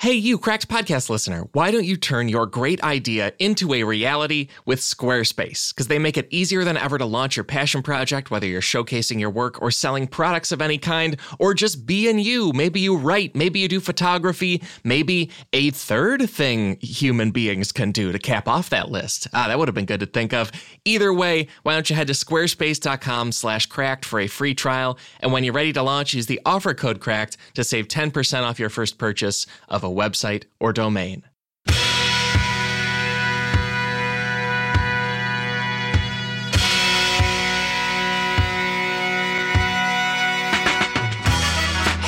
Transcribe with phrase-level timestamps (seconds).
[0.00, 4.46] Hey, you cracked podcast listener, why don't you turn your great idea into a reality
[4.64, 5.74] with Squarespace?
[5.74, 9.18] Because they make it easier than ever to launch your passion project, whether you're showcasing
[9.18, 12.52] your work or selling products of any kind, or just being you.
[12.52, 18.12] Maybe you write, maybe you do photography, maybe a third thing human beings can do
[18.12, 19.26] to cap off that list.
[19.34, 20.52] Ah, that would have been good to think of.
[20.84, 25.32] Either way, why don't you head to squarespace.com slash cracked for a free trial, and
[25.32, 28.70] when you're ready to launch, use the offer code cracked to save 10% off your
[28.70, 31.24] first purchase of a website or domain.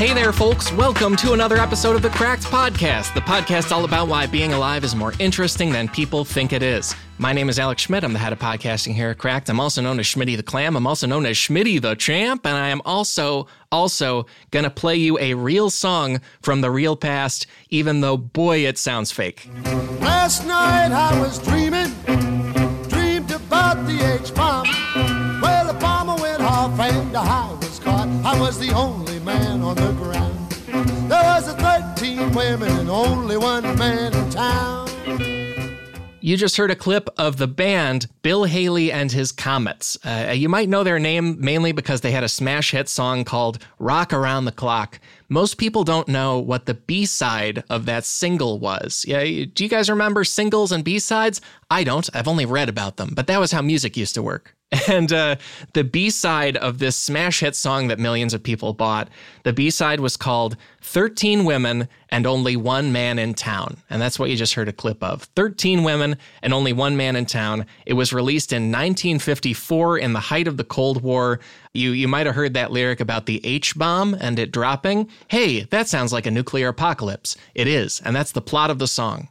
[0.00, 0.72] Hey there, folks.
[0.72, 4.82] Welcome to another episode of the Cracked Podcast, the podcast all about why being alive
[4.82, 6.94] is more interesting than people think it is.
[7.18, 8.02] My name is Alex Schmidt.
[8.02, 9.50] I'm the head of podcasting here at Cracked.
[9.50, 10.74] I'm also known as Schmitty the Clam.
[10.74, 12.46] I'm also known as Schmitty the Champ.
[12.46, 16.96] And I am also, also going to play you a real song from the real
[16.96, 19.50] past, even though, boy, it sounds fake.
[20.00, 21.92] Last night I was dreaming,
[22.88, 24.66] dreamed about the H bomb.
[25.42, 28.08] Well, the bomber went off and I was caught.
[28.24, 29.09] I was the only
[32.34, 34.88] women and only one man in town.
[36.22, 39.96] You just heard a clip of the band Bill Haley and his Comets.
[40.04, 43.58] Uh, you might know their name mainly because they had a smash hit song called
[43.78, 45.00] Rock Around the Clock.
[45.30, 49.06] Most people don't know what the B side of that single was.
[49.08, 51.40] Yeah, do you guys remember singles and B sides?
[51.70, 52.08] I don't.
[52.14, 54.54] I've only read about them, but that was how music used to work.
[54.88, 55.36] And uh,
[55.72, 59.08] the B side of this smash hit song that millions of people bought,
[59.42, 63.78] the B side was called 13 Women and Only One Man in Town.
[63.88, 67.16] And that's what you just heard a clip of 13 Women and Only One Man
[67.16, 67.66] in Town.
[67.84, 71.40] It was released in 1954 in the height of the Cold War.
[71.72, 75.08] You, you might have heard that lyric about the H bomb and it dropping.
[75.28, 77.36] Hey, that sounds like a nuclear apocalypse.
[77.54, 79.28] It is, and that's the plot of the song.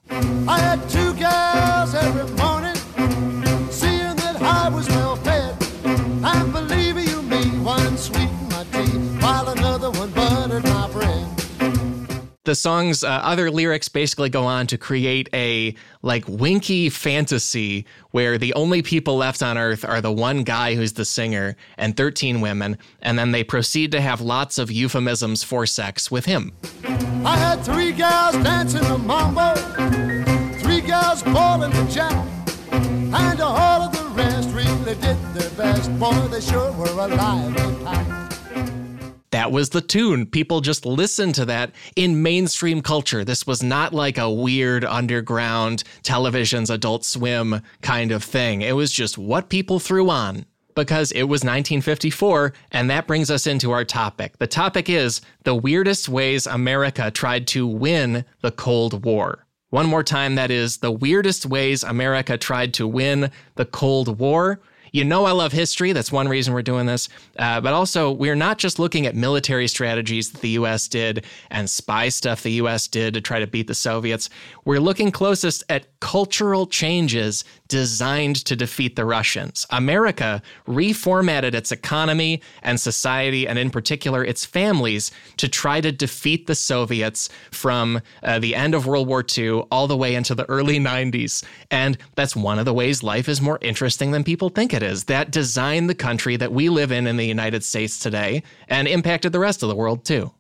[12.50, 18.40] The song's uh, other lyrics basically go on to create a like winky fantasy where
[18.40, 22.42] the only people left on earth are the one guy who's the singer and 13
[22.42, 26.52] women and then they proceed to have lots of euphemisms for sex with him
[27.24, 29.54] I had three gals dancing the mambo,
[30.60, 32.26] three gals calling the jack,
[32.72, 36.00] and all of the rest really did their best.
[36.00, 38.19] Boy, they sure were alive and packed.
[39.32, 43.94] That was the tune people just listened to that in mainstream culture this was not
[43.94, 49.80] like a weird underground television's adult swim kind of thing it was just what people
[49.80, 50.46] threw on
[50.80, 54.38] because it was 1954, and that brings us into our topic.
[54.38, 59.46] The topic is the weirdest ways America tried to win the Cold War.
[59.72, 64.62] One more time, that is the weirdest ways America tried to win the Cold War.
[64.92, 65.92] You know, I love history.
[65.92, 67.10] That's one reason we're doing this.
[67.38, 71.70] Uh, but also, we're not just looking at military strategies that the US did and
[71.70, 74.30] spy stuff the US did to try to beat the Soviets.
[74.66, 79.66] We're looking closest at cultural changes designed to defeat the Russians.
[79.70, 86.48] America reformatted its economy and society, and in particular, its families, to try to defeat
[86.48, 90.50] the Soviets from uh, the end of World War II all the way into the
[90.50, 91.44] early 90s.
[91.72, 95.06] And that's one of the ways life is more interesting than people think it is.
[95.06, 99.32] That designed the country that we live in in the United States today and impacted
[99.32, 100.32] the rest of the world too.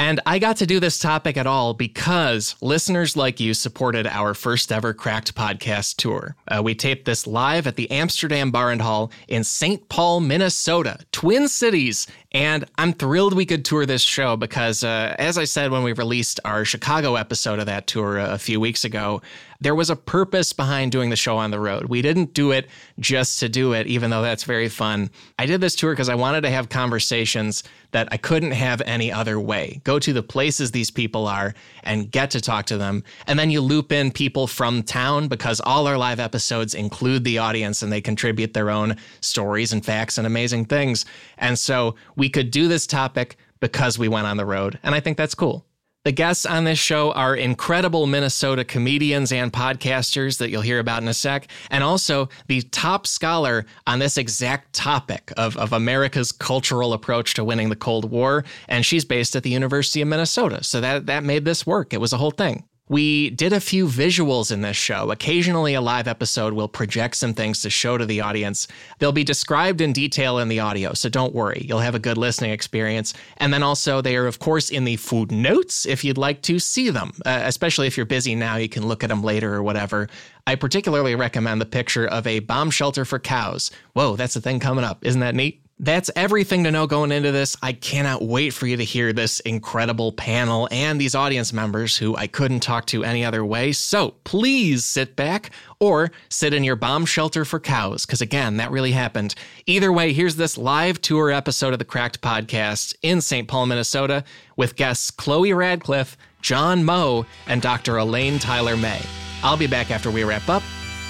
[0.00, 4.32] And I got to do this topic at all because listeners like you supported our
[4.32, 6.36] first ever Cracked podcast tour.
[6.46, 9.88] Uh, we taped this live at the Amsterdam Bar and Hall in St.
[9.88, 12.06] Paul, Minnesota, Twin Cities.
[12.30, 15.92] And I'm thrilled we could tour this show because, uh, as I said when we
[15.92, 19.20] released our Chicago episode of that tour a few weeks ago,
[19.60, 21.86] there was a purpose behind doing the show on the road.
[21.86, 22.68] We didn't do it
[23.00, 25.10] just to do it, even though that's very fun.
[25.38, 29.10] I did this tour because I wanted to have conversations that I couldn't have any
[29.10, 29.80] other way.
[29.82, 33.02] Go to the places these people are and get to talk to them.
[33.26, 37.38] And then you loop in people from town because all our live episodes include the
[37.38, 41.04] audience and they contribute their own stories and facts and amazing things.
[41.36, 44.78] And so we could do this topic because we went on the road.
[44.84, 45.64] And I think that's cool.
[46.08, 51.02] The guests on this show are incredible Minnesota comedians and podcasters that you'll hear about
[51.02, 56.32] in a sec, and also the top scholar on this exact topic of, of America's
[56.32, 58.46] cultural approach to winning the Cold War.
[58.68, 60.64] And she's based at the University of Minnesota.
[60.64, 61.92] So that, that made this work.
[61.92, 62.64] It was a whole thing.
[62.88, 65.10] We did a few visuals in this show.
[65.10, 68.66] Occasionally, a live episode will project some things to show to the audience.
[68.98, 71.66] They'll be described in detail in the audio, so don't worry.
[71.68, 73.12] You'll have a good listening experience.
[73.36, 76.88] And then also, they are, of course, in the footnotes if you'd like to see
[76.88, 80.08] them, uh, especially if you're busy now, you can look at them later or whatever.
[80.46, 83.70] I particularly recommend the picture of a bomb shelter for cows.
[83.92, 85.04] Whoa, that's a thing coming up.
[85.04, 85.62] Isn't that neat?
[85.80, 87.56] That's everything to know going into this.
[87.62, 92.16] I cannot wait for you to hear this incredible panel and these audience members who
[92.16, 93.70] I couldn't talk to any other way.
[93.70, 98.72] So please sit back or sit in your bomb shelter for cows, because again, that
[98.72, 99.36] really happened.
[99.66, 103.46] Either way, here's this live tour episode of the Cracked Podcast in St.
[103.46, 104.24] Paul, Minnesota,
[104.56, 107.98] with guests Chloe Radcliffe, John Moe, and Dr.
[107.98, 109.00] Elaine Tyler May.
[109.44, 110.64] I'll be back after we wrap up.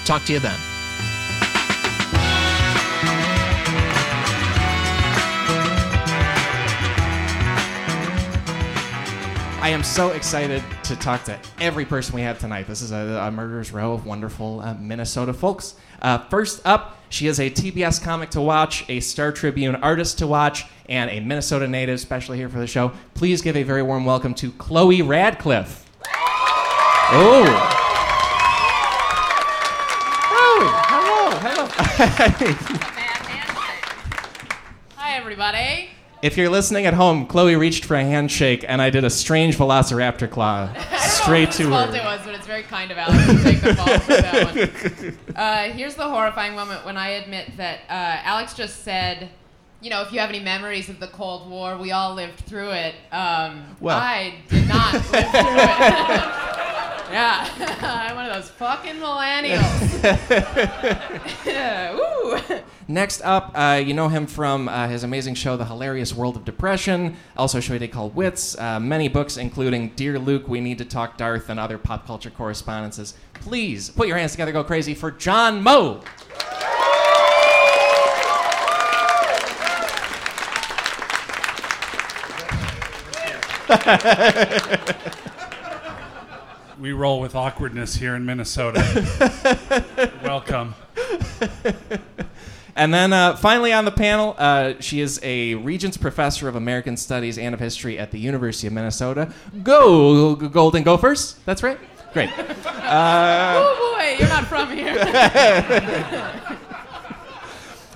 [0.05, 0.68] Talk to you then.
[9.61, 12.65] I am so excited to talk to every person we have tonight.
[12.65, 15.75] This is a, a murderer's row of wonderful uh, Minnesota folks.
[16.01, 20.27] Uh, first up, she is a TBS comic to watch, a Star Tribune artist to
[20.27, 22.93] watch, and a Minnesota native, especially here for the show.
[23.15, 25.85] Please give a very warm welcome to Chloe Radcliffe.
[27.11, 27.75] Oh.
[30.31, 31.67] Oh, hello, hello.
[34.95, 35.89] Hi, everybody.
[36.21, 39.55] If you're listening at home, Chloe reached for a handshake, and I did a strange
[39.57, 42.05] velociraptor claw straight to fault it her.
[42.05, 45.17] was, but it's very kind of Alex to take the fall for that one.
[45.39, 49.29] Uh, here's the horrifying moment when I admit that uh, Alex just said,
[49.79, 52.71] you know, if you have any memories of the Cold War, we all lived through
[52.71, 52.95] it.
[53.13, 53.97] Um, Well.
[53.97, 55.29] I did not live through it.
[57.13, 57.47] yeah,
[58.09, 59.79] I'm one of those fucking millennials.
[62.49, 62.59] Woo.
[62.89, 66.43] Next up, uh, you know him from uh, his amazing show, The Hilarious World of
[66.43, 70.59] Depression, also a show he did called Wits, uh, many books, including Dear Luke, We
[70.59, 73.13] Need to Talk Darth, and other pop culture correspondences.
[73.35, 76.01] Please put your hands together, go crazy for John Moe.
[86.79, 88.79] We roll with awkwardness here in Minnesota.
[90.23, 90.75] Welcome.
[92.79, 96.95] And then uh, finally on the panel, uh, she is a Regents Professor of American
[96.95, 99.33] Studies and of History at the University of Minnesota.
[99.63, 101.35] Go, Golden Gophers!
[101.43, 101.77] That's right.
[102.13, 102.29] Great.
[102.37, 104.95] oh boy, you're not from here.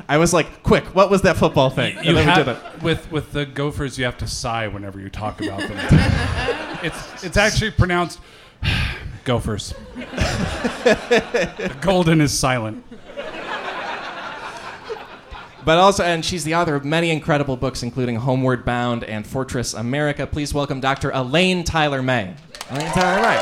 [0.10, 1.96] I was like, quick, what was that football thing?
[1.96, 2.84] And You then we have, did it.
[2.84, 5.72] with with the Gophers, you have to sigh whenever you talk about them.
[6.84, 8.20] it's it's actually pronounced
[9.24, 9.74] Gophers.
[9.96, 12.84] the golden is silent.
[15.66, 19.74] But also, and she's the author of many incredible books, including Homeward Bound and Fortress
[19.74, 20.28] America.
[20.28, 21.10] Please welcome Dr.
[21.12, 22.34] Elaine Tyler May.
[22.70, 23.40] Elaine Tyler May.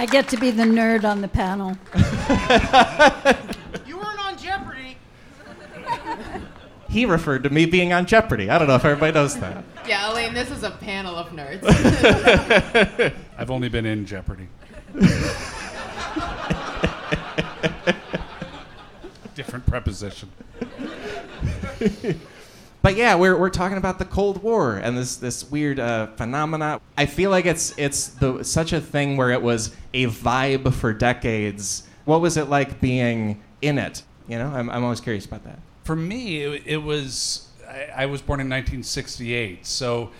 [0.00, 1.76] I get to be the nerd on the panel.
[3.84, 4.96] You weren't on Jeopardy.
[6.88, 8.48] He referred to me being on Jeopardy.
[8.48, 9.64] I don't know if everybody knows that.
[9.88, 11.64] yeah, Elaine, this is a panel of nerds.
[13.38, 14.46] I've only been in Jeopardy.
[19.34, 20.30] Different preposition.
[22.80, 26.80] But yeah, we're, we're talking about the Cold War and this this weird uh, phenomena.
[26.96, 30.92] I feel like it's it's the such a thing where it was a vibe for
[30.92, 31.82] decades.
[32.04, 34.04] What was it like being in it?
[34.28, 35.58] You know, I'm, I'm always curious about that.
[35.84, 37.48] For me, it, it was.
[37.68, 40.10] I, I was born in 1968, so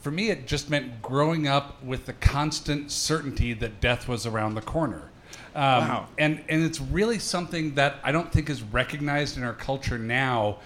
[0.00, 4.54] for me, it just meant growing up with the constant certainty that death was around
[4.54, 5.10] the corner.
[5.58, 6.08] Um, Wow.
[6.18, 10.58] And and it's really something that I don't think is recognized in our culture now.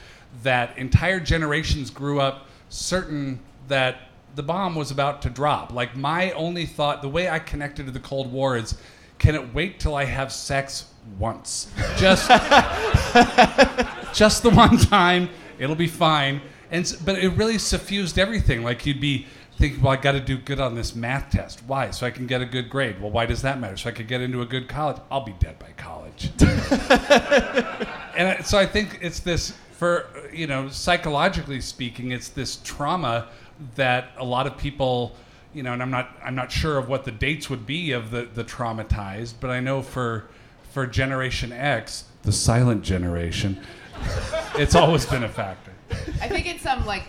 [0.43, 3.97] That entire generations grew up certain that
[4.35, 5.73] the bomb was about to drop.
[5.73, 8.77] Like my only thought, the way I connected to the Cold War is,
[9.19, 10.87] can it wait till I have sex
[11.19, 11.71] once?
[11.97, 12.29] Just
[14.15, 15.31] just the one time.
[15.59, 16.43] It'll be fine.
[16.71, 18.63] And but it really suffused everything.
[18.63, 19.27] Like you'd be
[19.63, 21.63] thinking, well, I got to do good on this math test.
[21.69, 21.93] Why?
[21.93, 23.01] So I can get a good grade.
[23.01, 23.77] Well, why does that matter?
[23.77, 24.97] So I could get into a good college.
[25.09, 26.31] I'll be dead by college.
[28.17, 33.29] and so I think it's this for you know psychologically speaking, it's this trauma
[33.77, 35.15] that a lot of people.
[35.55, 38.11] You know, and I'm not I'm not sure of what the dates would be of
[38.11, 40.29] the, the traumatized, but I know for
[40.73, 43.61] for Generation X, the silent generation,
[44.55, 45.73] it's always been a factor.
[46.21, 47.05] I think it's some like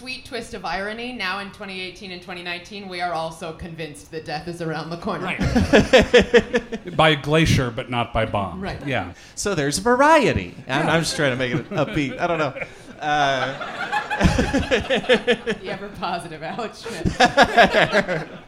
[0.00, 1.12] sweet twist of irony.
[1.12, 5.26] Now in 2018 and 2019, we are also convinced that death is around the corner.
[5.26, 6.96] Right.
[6.96, 8.62] by glacier, but not by bomb.
[8.62, 8.86] Right.
[8.86, 9.12] Yeah.
[9.34, 10.54] So there's variety.
[10.66, 12.18] I'm, I'm just trying to make it upbeat.
[12.18, 12.54] I don't know.
[12.98, 13.58] Uh,
[15.60, 18.28] the ever positive Alex Schmidt.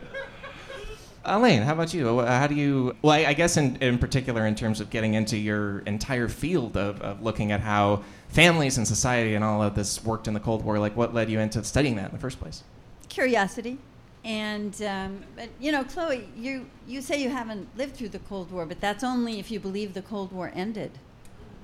[1.26, 2.20] Elaine, how about you?
[2.20, 2.96] How do you?
[3.02, 6.78] Well, I, I guess in, in particular, in terms of getting into your entire field
[6.78, 10.40] of, of looking at how families and society and all of this worked in the
[10.40, 12.62] Cold War, like what led you into studying that in the first place?
[13.08, 13.78] Curiosity.
[14.24, 18.50] And, um, but, you know, Chloe, you, you say you haven't lived through the Cold
[18.52, 20.92] War, but that's only if you believe the Cold War ended.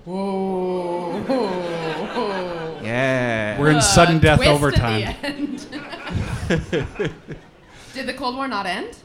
[0.04, 1.22] Whoa!
[2.82, 3.60] Yeah.
[3.60, 5.16] We're in sudden Uh, death twist at the overtime.
[5.22, 5.66] end.
[7.94, 8.96] Did the Cold War not end?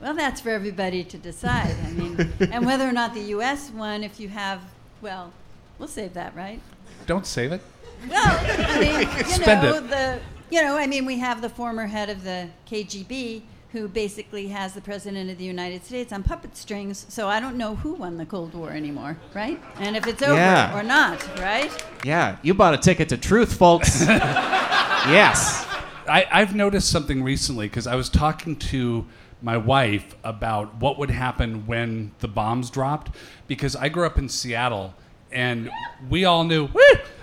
[0.00, 1.74] Well, that's for everybody to decide.
[1.86, 3.70] I mean, and whether or not the U.S.
[3.70, 4.60] won, if you have,
[5.02, 5.32] well,
[5.78, 6.60] we'll save that, right?
[7.10, 7.60] Don't save it.
[8.08, 8.38] Well,
[8.68, 9.90] I mean, you Spend know, it.
[9.90, 14.46] the, you know, I mean, we have the former head of the KGB who basically
[14.46, 17.06] has the president of the United States on puppet strings.
[17.08, 19.60] So I don't know who won the Cold War anymore, right?
[19.80, 20.78] And if it's over Yeah.
[20.78, 21.84] or not, right?
[22.04, 24.06] Yeah, you bought a ticket to truth, folks.
[24.06, 25.66] yes.
[26.08, 29.04] I, I've noticed something recently because I was talking to
[29.42, 33.16] my wife about what would happen when the bombs dropped.
[33.48, 34.94] Because I grew up in Seattle,
[35.32, 35.70] and
[36.08, 36.68] we all knew,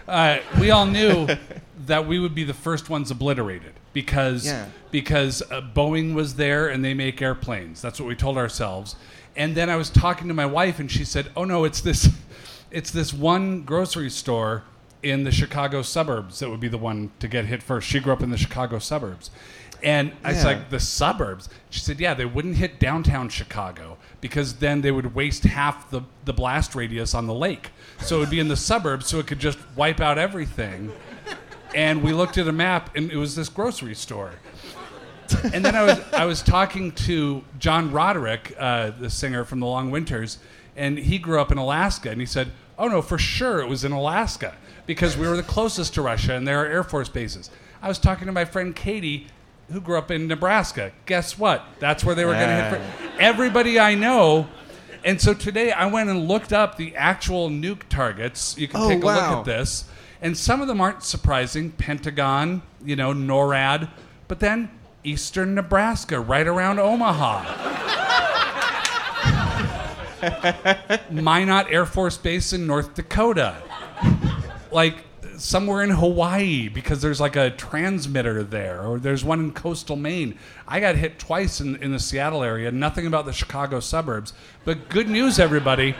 [0.07, 1.27] uh, we all knew
[1.85, 4.65] that we would be the first ones obliterated because Yeah.
[4.91, 7.81] because uh, Boeing was there and they make airplanes.
[7.81, 8.95] That's what we told ourselves.
[9.35, 12.09] And then I was talking to my wife, and she said, "Oh no, it's this,
[12.71, 14.63] it's this one grocery store."
[15.03, 17.87] in the Chicago suburbs that would be the one to get hit first.
[17.87, 19.29] She grew up in the Chicago suburbs.
[19.83, 21.49] And I was like, the suburbs?
[21.69, 26.01] She said, yeah, they wouldn't hit downtown Chicago because then they would waste half the,
[26.25, 27.71] the blast radius on the lake.
[28.01, 30.91] So it would be in the suburbs so it could just wipe out everything.
[31.75, 34.33] And we looked at a map and it was this grocery store.
[35.53, 39.65] And then I was I was talking to John Roderick, uh, the singer from the
[39.65, 40.39] Long Winters,
[40.75, 43.83] and he grew up in Alaska, and he said, "Oh no, for sure it was
[43.83, 44.55] in Alaska
[44.85, 47.49] because we were the closest to Russia, and there are air force bases."
[47.81, 49.27] I was talking to my friend Katie,
[49.71, 50.91] who grew up in Nebraska.
[51.05, 51.65] Guess what?
[51.79, 52.81] That's where they were going to hit.
[52.81, 54.47] For- Everybody I know.
[55.03, 58.57] And so today I went and looked up the actual nuke targets.
[58.57, 59.13] You can Oh, take a wow.
[59.15, 59.85] look at this.
[60.21, 61.71] And some of them aren't surprising.
[61.71, 63.89] Pentagon, you know, NORAD,
[64.27, 64.69] but then
[65.03, 67.75] eastern Nebraska, right around Omaha.
[71.11, 73.55] Minot Air Force Base in North Dakota.
[74.71, 74.95] Like
[75.37, 80.37] somewhere in Hawaii because there's like a transmitter there, or there's one in coastal Maine.
[80.67, 84.33] I got hit twice in, in the Seattle area, nothing about the Chicago suburbs.
[84.65, 85.95] But good news, everybody,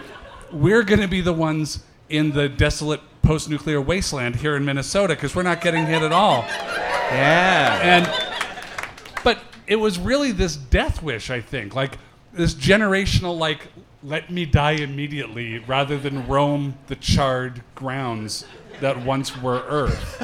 [0.52, 5.14] we're going to be the ones in the desolate post nuclear wasteland here in Minnesota
[5.14, 6.46] because we're not getting hit at all.
[6.48, 7.80] Yeah.
[7.84, 11.98] And but it was really this death wish, I think, like
[12.34, 13.68] this generational like
[14.04, 18.46] let me die immediately rather than roam the charred grounds
[18.82, 20.22] that once were earth.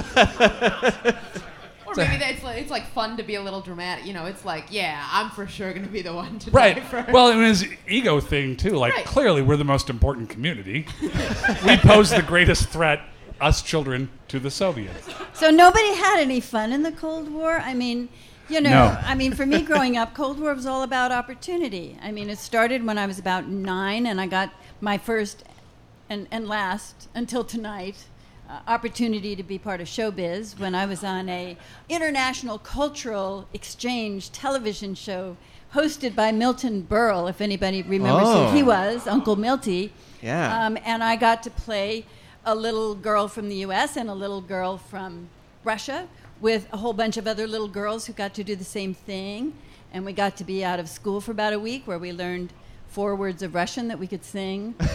[1.85, 4.05] Or maybe that it's like, it's like fun to be a little dramatic.
[4.05, 6.57] You know, it's like, yeah, I'm for sure going to be the one to die
[6.57, 6.83] Right.
[6.83, 7.11] first.
[7.11, 8.71] Well, it was ego thing too.
[8.71, 9.05] Like Right.
[9.05, 10.87] clearly we're the most important community.
[11.65, 13.01] we pose the greatest threat,
[13.39, 15.07] us children, to the Soviets.
[15.33, 17.59] So nobody had any fun in the Cold War.
[17.59, 18.09] I mean,
[18.49, 18.97] you know, No.
[19.05, 21.97] I mean, for me growing up, Cold War was all about opportunity.
[22.01, 25.43] I mean, it started when I was about nine, and I got my first
[26.09, 28.05] and, and last until tonight
[28.53, 31.57] uh, opportunity to be part of showbiz when I was on a
[31.89, 35.37] international cultural exchange television show
[35.73, 37.27] hosted by Milton Berle.
[37.29, 38.49] If anybody remembers Oh.
[38.49, 39.91] who he was, Uncle Milty.
[40.21, 40.65] Yeah.
[40.65, 42.05] Um, and I got to play
[42.45, 43.97] a little girl from the U.S.
[43.97, 45.29] and a little girl from
[45.63, 46.07] Russia
[46.39, 49.53] with a whole bunch of other little girls who got to do the same thing.
[49.91, 52.53] And we got to be out of school for about a week where we learned
[52.93, 54.75] four words of Russian that we could sing.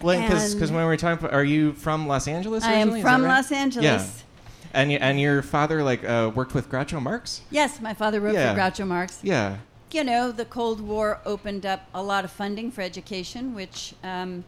[0.00, 2.62] Well, because when we were talking, are you from Los Angeles?
[2.62, 3.00] I am originally?
[3.00, 3.34] Is that from right?
[3.34, 3.84] Los Angeles.
[3.84, 4.70] Yeah.
[4.72, 7.40] And and your father like uh, worked with Groucho Marx.
[7.50, 8.54] Yes, my father wrote Yeah.
[8.54, 9.18] for Groucho Marx.
[9.24, 9.56] Yeah.
[9.90, 14.44] You know, the Cold War opened up a lot of funding for education, which, um,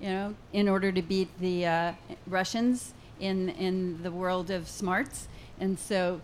[0.00, 1.92] you know, in order to beat the uh,
[2.28, 5.26] Russians in in the world of smarts,
[5.58, 6.20] and so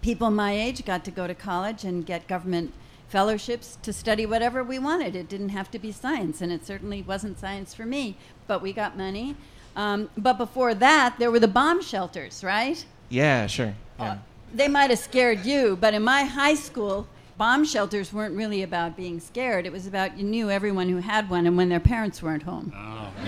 [0.00, 2.72] people my age got to go to college and get government
[3.10, 5.16] fellowships to study whatever we wanted.
[5.16, 8.16] It didn't have to be science, and it certainly wasn't science for me.
[8.46, 9.36] But we got money.
[9.76, 12.84] Um, but before that, there were the bomb shelters, right?
[13.08, 13.46] Yeah.
[13.46, 13.74] Sure.
[13.98, 14.18] Yeah.
[14.54, 18.96] they might have scared you, but in my high school, bomb shelters weren't really about
[18.96, 19.66] being scared.
[19.66, 22.72] It was about you knew everyone who had one and when their parents weren't home.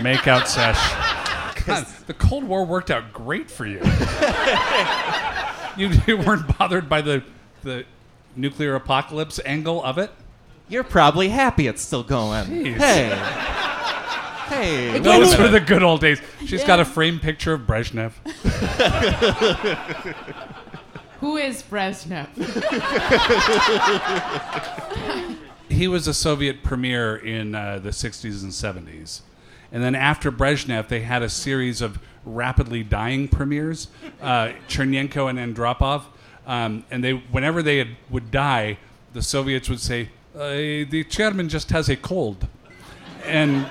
[0.00, 0.78] Make out sesh.
[1.66, 3.78] God, the Cold War worked out great for you.
[5.76, 7.22] you, you weren't bothered by the
[7.62, 7.84] the
[8.36, 10.10] nuclear apocalypse angle of it.
[10.68, 12.46] You're probably happy it's still going.
[12.46, 12.76] Jeez.
[12.78, 13.08] Hey.
[14.48, 16.20] Hey, wait a Those were the good old days.
[16.40, 16.66] She's Yeah.
[16.66, 18.12] got a framed picture of Brezhnev.
[21.20, 22.28] Who is Brezhnev?
[25.68, 28.52] he was a Soviet premier in uh, the 60s and
[28.88, 29.20] 70s.
[29.70, 33.88] And then after Brezhnev, they had a series of rapidly dying premiers,
[34.20, 36.02] uh, Chernenko and Andropov.
[36.46, 38.78] Um, and they, whenever they had, would die,
[39.12, 40.49] the Soviets would say, uh,
[40.90, 42.49] "The chairman just has a cold,"
[43.25, 43.68] and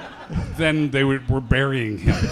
[0.57, 2.15] then they were, were burying him.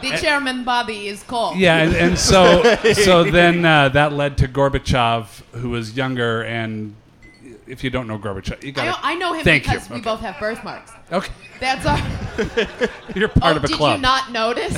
[0.00, 1.56] The chairman Bobby is cold.
[1.58, 2.62] Yeah, and, and so
[2.94, 6.94] so then uh, that led to Gorbachev, who was younger, and
[7.66, 9.94] if you don't know Gorbachev, you I got know, I know him Thank because you.
[9.96, 10.10] we Okay.
[10.10, 10.92] both have birthmarks.
[11.12, 11.98] Okay, That's our.
[13.14, 13.96] you're part oh, of a did club.
[13.96, 14.74] you not notice?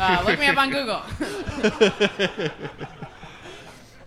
[0.00, 1.02] Uh, look me up on Google.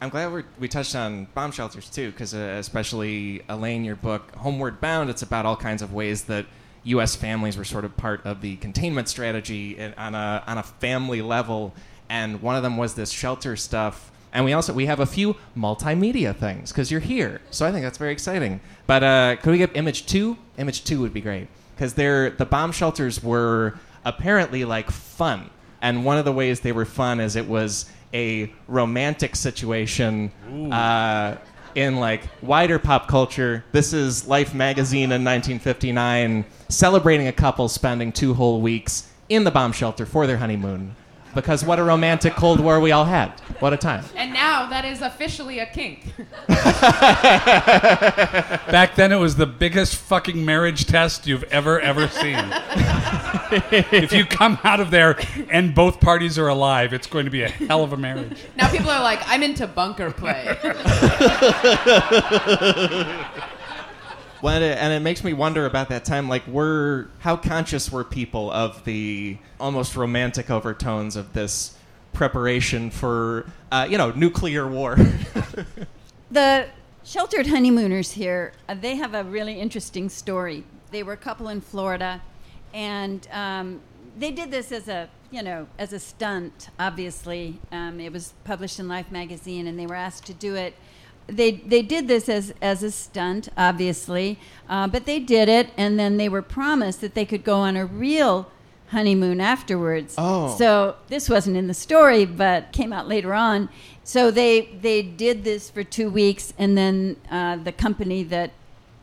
[0.01, 4.35] I'm glad we're, we touched on bomb shelters too, because uh, especially Elaine, your book
[4.35, 6.45] Homeward Bound, it's about all kinds of ways that
[6.83, 7.15] U.S.
[7.15, 11.21] families were sort of part of the containment strategy in- on a on a family
[11.21, 11.73] level,
[12.09, 14.11] and one of them was this shelter stuff.
[14.33, 17.83] And we also we have a few multimedia things because you're here, so I think
[17.85, 18.59] that's very exciting.
[18.87, 20.37] But uh, could we get image two?
[20.57, 25.49] Image two would be great because the bomb shelters were apparently like fun.
[25.83, 30.31] And one of the ways they were fun is it was a romantic situation
[30.71, 31.35] uh,
[31.75, 33.65] in like wider pop culture.
[33.73, 39.51] This is Life magazine in 1959 celebrating a couple spending two whole weeks in the
[39.51, 40.95] bomb shelter for their honeymoon.
[41.33, 43.29] Because what a romantic Cold War we all had.
[43.59, 44.03] What a time.
[44.15, 46.13] And now that is officially a kink.
[48.71, 52.37] Back then, it was the biggest fucking marriage test you've ever, ever seen.
[53.71, 57.43] if you come out of there and both parties are alive, it's going to be
[57.43, 58.37] a hell of a marriage.
[58.55, 60.57] Now people are like, I'm into bunker play.
[64.43, 66.27] And it, and it makes me wonder about that time.
[66.27, 71.77] Like, were how conscious were people of the almost romantic overtones of this
[72.11, 74.97] preparation for, uh, you know, nuclear war?
[76.33, 76.69] The
[77.03, 80.63] sheltered honeymooners here, uh, they have a really interesting story.
[80.89, 82.23] They were a couple in Florida,
[82.73, 83.81] and um,
[84.17, 86.69] they did this as a, you know, as a stunt.
[86.79, 90.73] Obviously, um, it was published in Life magazine, and they were asked to do it.
[91.27, 95.97] They they did this as as a stunt, obviously, uh, but they did it, and
[95.97, 98.49] then they were promised that they could go on a real
[98.89, 100.15] honeymoon afterwards.
[100.17, 100.55] Oh.
[100.57, 103.69] So this wasn't in the story, but came out later on.
[104.03, 108.51] So they they did this for two weeks, and then uh, the company that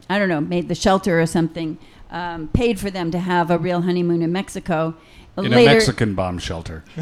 [0.08, 1.78] I don't know made the shelter or something
[2.10, 4.94] um, paid for them to have a real honeymoon in Mexico.
[5.36, 6.84] In a Mexican bomb shelter.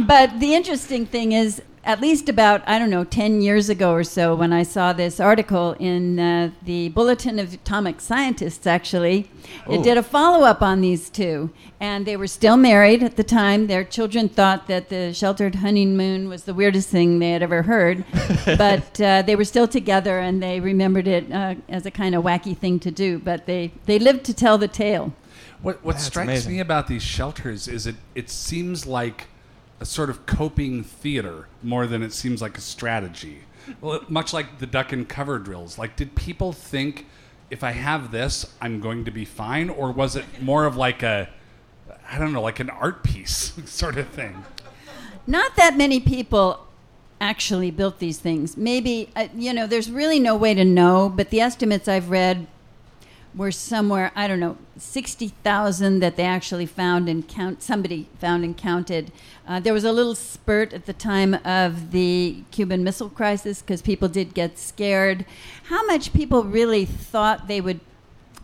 [0.00, 4.04] But the interesting thing is, at least about, I don't know, 10 years ago or
[4.04, 9.30] so, when I saw this article in uh, the Bulletin of Atomic Scientists, actually,
[9.70, 11.50] it did a follow up on these two.
[11.80, 13.68] And they were still married at the time.
[13.68, 18.04] Their children thought that the sheltered honeymoon was the weirdest thing they had ever heard.
[18.44, 22.22] but uh, they were still together and they remembered it uh, as a kind of
[22.22, 23.18] wacky thing to do.
[23.18, 25.14] But they, they lived to tell the tale.
[25.62, 26.52] What what That's strikes amazing.
[26.52, 29.26] me about these shelters is it it seems like
[29.80, 33.40] a sort of coping theater more than it seems like a strategy.
[33.80, 35.78] Well, much like the duck and cover drills.
[35.78, 37.06] Like, did people think
[37.50, 41.02] if I have this, I'm going to be fine, or was it more of like
[41.02, 41.28] a
[42.10, 44.44] I don't know, like an art piece sort of thing?
[45.26, 46.66] Not that many people
[47.20, 48.56] actually built these things.
[48.56, 52.46] Maybe, uh, you know, there's really no way to know, but the estimates I've read
[53.38, 58.56] were somewhere, I don't know, 60,000 that they actually found and count, somebody found and
[58.56, 59.12] counted.
[59.46, 63.80] Uh, there was a little spurt at the time of the Cuban Missile Crisis because
[63.80, 65.24] people did get scared.
[65.64, 67.78] How much people really thought they would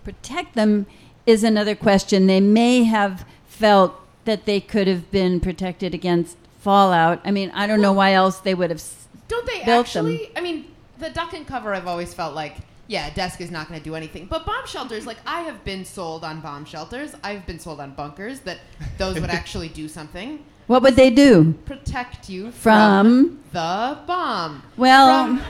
[0.04, 0.86] protect them
[1.26, 2.28] is another question.
[2.28, 7.20] They may have felt that they could have been protected against fallout.
[7.24, 8.82] I mean, I don't know why else they would have.
[9.26, 10.06] Don't they Built them.
[10.06, 10.30] actually?
[10.36, 10.66] I mean,
[10.98, 11.74] the duck and cover.
[11.74, 14.26] I've always felt like, yeah, desk is not going to do anything.
[14.26, 17.14] But bomb shelters, like I have been sold on bomb shelters.
[17.22, 18.58] I've been sold on bunkers that
[18.98, 20.44] those would actually do something.
[20.66, 21.52] What would they do?
[21.66, 23.42] Protect you From?
[23.52, 24.62] the bomb.
[24.76, 25.42] Well, From-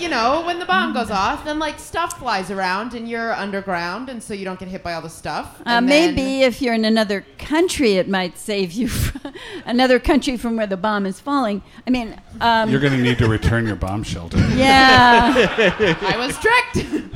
[0.00, 4.08] you know, when the bomb goes off, then like stuff flies around and you're underground,
[4.08, 5.60] and so you don't get hit by all the stuff.
[5.60, 8.88] uh, And then- maybe if you're in another country, it might save you.
[9.08, 9.32] From
[9.66, 11.62] another country from where the bomb is falling.
[11.86, 14.38] I mean, um, You're going to need to return your bomb shelter.
[14.54, 15.96] yeah.
[16.00, 17.08] I was tricked.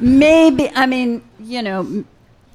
[0.00, 2.04] Maybe, I mean, you know,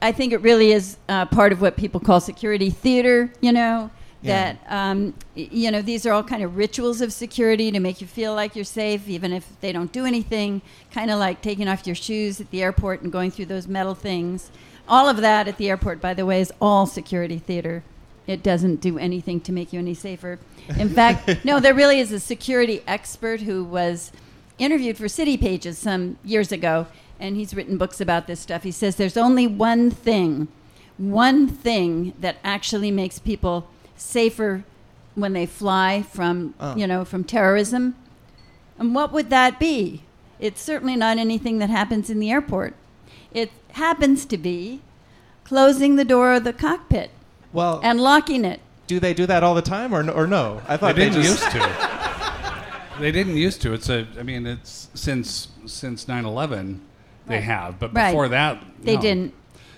[0.02, 3.90] I think it really is uh, part of what people call security theater, you know,
[4.24, 8.08] that um, you know these are all kind of rituals of security to make you
[8.08, 10.62] feel like you're safe, even if they don't do anything.
[10.92, 13.96] Kind of like taking off your shoes at the airport and going through those metal
[13.96, 14.52] things.
[14.88, 17.84] All of that at the airport, by the way, is all security theater.
[18.28, 20.40] It doesn't do anything to make you any safer.
[20.78, 24.12] In fact, no, there really is a security expert who was
[24.58, 26.88] interviewed for City Pages some years ago,
[27.20, 28.64] and he's written books about this stuff.
[28.64, 30.48] He says there's only one thing,
[30.98, 34.64] one thing that actually makes people safer
[35.16, 36.76] when they fly from, Oh.
[36.76, 37.96] you know, from terrorism.
[38.80, 40.04] And what would that be?
[40.40, 42.74] It's certainly not anything that happens in the airport.
[43.34, 44.82] It happens to be
[45.44, 47.12] closing the door of the cockpit
[47.52, 48.60] Well, and locking it.
[48.88, 50.62] do they do that all the time, or or no?
[50.68, 51.90] I thought They thought didn't just used to.
[53.00, 53.74] They didn't used to.
[53.74, 54.06] It's a.
[54.20, 56.80] I mean, it's since since 9/11
[57.26, 57.44] they Right.
[57.44, 58.12] have, but Right.
[58.12, 59.02] before that They no.
[59.02, 59.34] didn't.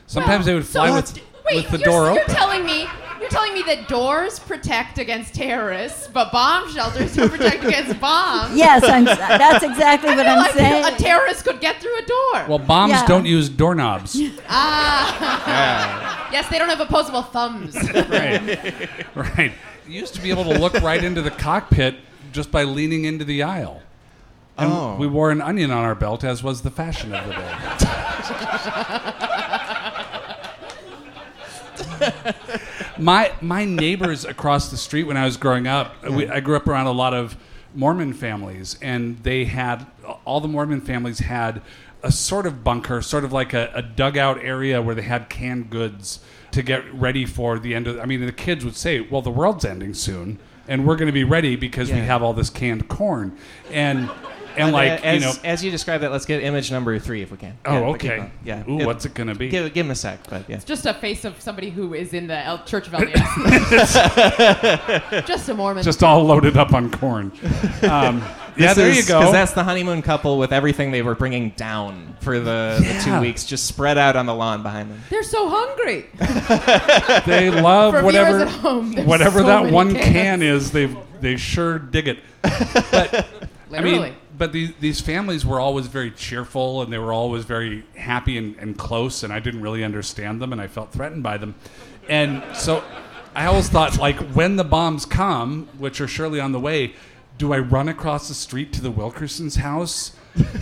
[0.08, 2.36] Sometimes they would fly So- with Wait, with the you're, door you're open.
[2.36, 2.88] telling me
[3.26, 8.56] you're telling me that doors protect against terrorists, but bomb shelters don't protect against bombs.
[8.56, 10.86] Yes, I'm, that's exactly I what feel I'm like saying.
[10.86, 12.46] a terrorist could get through a door.
[12.48, 13.06] Well, bombs Yeah.
[13.08, 14.16] don't use doorknobs.
[14.48, 17.76] ah, yes, they don't have opposable thumbs.
[17.94, 18.90] right.
[19.16, 19.52] Right.
[19.88, 21.96] You used to be able to look right into the cockpit
[22.32, 23.82] just by leaning into the aisle.
[24.58, 24.96] And Oh.
[24.98, 27.52] we wore an onion on our belt, as was the fashion of the day.
[32.98, 36.68] my my neighbors across the street when I was growing up, we, I grew up
[36.68, 37.38] around a lot of
[37.74, 39.86] Mormon families, and they had
[40.24, 41.62] all the Mormon families had
[42.04, 45.70] a sort of bunker, sort of like a, a dugout area where they had canned
[45.70, 46.20] goods
[46.52, 48.00] to get ready for the end of.
[48.00, 51.14] I mean, the kids would say, "Well, the world's ending soon." And we're going to
[51.14, 53.38] be ready because we have all this canned corn,
[53.72, 54.10] and
[54.58, 56.98] and And, like uh, as, you know, as you describe that, let's get image number
[57.00, 57.58] three if we can.
[57.66, 58.32] Oh, Yeah, okay.
[58.44, 58.64] Yeah.
[58.70, 59.50] Ooh, Give- what's it gonna be?
[59.50, 60.58] Give, give him a sec, but yeah.
[60.58, 62.94] Just a face of somebody who is in the El- Church of
[63.96, 65.26] LDS.
[65.26, 65.84] Just a Mormon.
[65.84, 67.32] just all loaded up on corn.
[67.84, 68.18] Um,
[68.58, 69.20] yeah, This there is- you go.
[69.20, 73.20] Because that's the honeymoon couple with everything they were bringing down for the, the two
[73.22, 75.02] weeks, just spread out on the lawn behind them.
[75.10, 76.06] They're so hungry.
[77.26, 80.06] they love For whatever at home, whatever so that one cans.
[80.06, 80.72] can is.
[80.72, 82.20] They they sure dig it.
[82.42, 83.26] But
[83.74, 87.84] I mean, but these these families were always very cheerful and they were always very
[87.96, 89.24] happy and, and close.
[89.24, 91.56] And I didn't really understand them, and I felt threatened by them.
[92.08, 92.84] And so
[93.36, 96.94] I always thought, like, when the bombs come, which are surely on the way,
[97.38, 100.16] do I run across the street to the Wilkersons' house?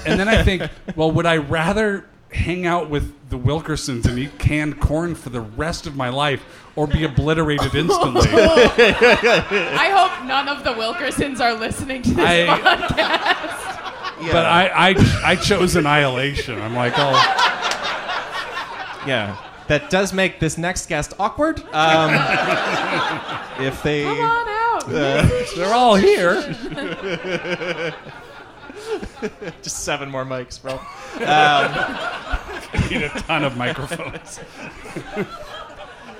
[0.05, 0.63] And then I think,
[0.95, 5.41] well, would I rather hang out with the Wilkersons and eat canned corn for the
[5.41, 6.43] rest of my life
[6.75, 8.27] or be obliterated instantly?
[8.31, 14.31] I hope none of the Wilkersons are listening to this I- podcast.
[14.31, 16.61] But I, I, I chose annihilation.
[16.61, 17.11] I'm like, oh,
[19.05, 19.37] Yeah.
[19.67, 21.59] That does make this next guest awkward.
[21.73, 22.11] Um,
[23.65, 24.03] if they.
[24.03, 24.85] Come on out.
[25.55, 26.41] they're all here.
[29.61, 30.79] Just seven more mics, bro.
[32.89, 34.41] Need a ton of microphones.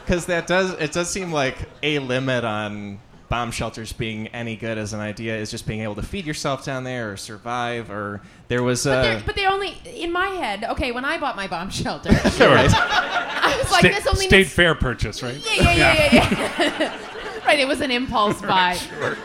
[0.06, 4.78] Because that does it does seem like a limit on bomb shelters being any good
[4.78, 8.22] as an idea is just being able to feed yourself down there or survive or
[8.48, 10.64] there was But uh, they're, but they're only in my head.
[10.64, 12.72] Okay, when I bought my bomb shelter, right.
[12.72, 14.54] I was like, State, this only state needs.
[14.54, 15.36] fair purchase, right?
[15.44, 16.78] Yeah, yeah, yeah, yeah.
[16.80, 17.00] yeah.
[17.48, 18.76] right, it was an impulse buy.
[18.76, 19.18] Sure.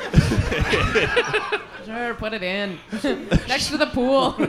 [2.19, 2.79] Put it in
[3.49, 4.37] next to the pool.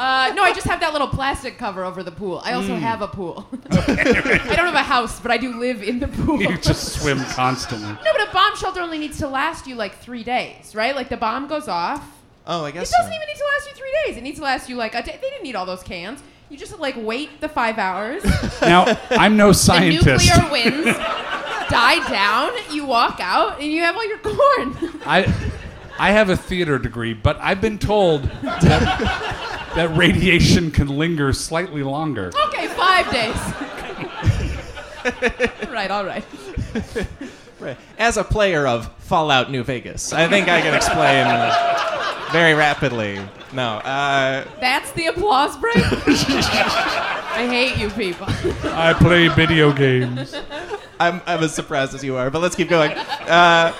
[0.00, 2.40] Uh, no, I just have that little plastic cover over the pool.
[2.42, 3.46] I also have a pool.
[3.70, 6.40] I don't have a house, but I do live in the pool.
[6.40, 7.86] You just swim constantly.
[7.92, 10.96] No, but a bomb shelter only needs to last you like three days, right?
[10.96, 12.02] Like the bomb goes off.
[12.46, 13.14] Oh, I guess It doesn't so.
[13.14, 14.16] even need to last you three days.
[14.16, 15.18] It needs to last you like a day.
[15.20, 16.22] They didn't need all those cans.
[16.48, 18.24] You just like wait the five hours.
[18.62, 20.06] Now, I'm no scientist.
[20.06, 20.50] the scientist.
[20.50, 20.98] nuclear winds
[21.68, 22.52] die down.
[22.72, 25.00] You walk out and you have all your corn.
[25.04, 25.30] I,
[26.00, 31.82] I have a theater degree, but I've been told that, that radiation can linger slightly
[31.82, 32.32] longer.
[32.46, 33.36] okay, five days.
[35.70, 35.90] right.
[35.90, 36.24] All right.
[37.60, 37.76] Right.
[37.98, 41.26] As a player of Fallout New Vegas, I think I can explain
[42.32, 43.20] very rapidly.
[43.52, 45.76] No, uh, That's the applause break.
[45.76, 48.26] I hate you people.
[48.72, 50.34] I play video games.
[50.98, 52.92] I'm, I'm as surprised as you are, but let's keep going.
[52.92, 53.74] Uh,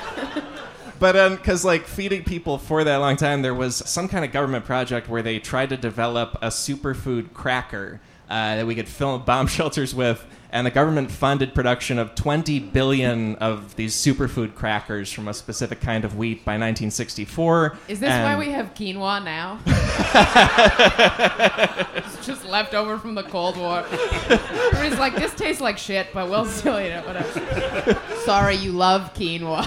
[1.00, 4.30] but um, because like feeding people for that long time, there was some kind of
[4.30, 8.00] government project where they tried to develop a superfood cracker
[8.30, 12.58] uh, that we could fill bomb shelters with, and the government funded production of 20
[12.60, 17.78] billion of these superfood crackers from a specific kind of wheat by 1964.
[17.88, 19.58] Is this why we have quinoa now?
[21.96, 23.84] it's just left over from the Cold War.
[24.28, 27.06] Everybody's like, this tastes like shit, but we'll still eat it.
[27.06, 28.00] Whatever.
[28.24, 29.66] Sorry, you love quinoa.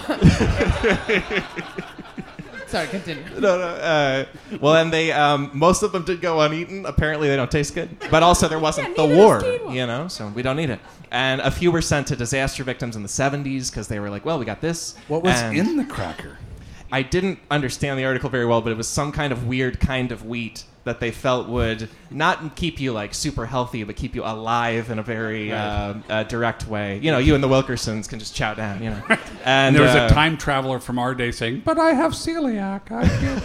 [2.73, 3.23] Sorry, continue.
[3.39, 3.67] no, no.
[3.67, 4.25] Uh,
[4.59, 6.87] well, and they um, most of them did go uneaten.
[6.87, 7.95] Apparently, they don't taste good.
[8.09, 10.79] But also, there wasn't Yeah, the war, you know, so we don't need it.
[11.11, 14.25] And a few were sent to disaster victims in the 70s because they were like,
[14.25, 14.95] well, we got this.
[15.07, 16.39] What was And in the cracker?
[16.91, 20.11] I didn't understand the article very well, but it was some kind of weird kind
[20.11, 24.23] of wheat that they felt would not keep you like super healthy, but keep you
[24.23, 26.97] alive in a very uh, uh, direct way.
[26.99, 28.83] You know, you and the Wilkersons can just chow down.
[28.83, 31.79] You know, and, And there was uh, a time traveler from our day saying, "But
[31.79, 32.91] I have celiac.
[32.91, 33.43] I can't."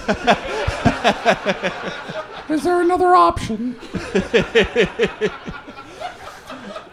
[2.51, 3.77] Is there another option?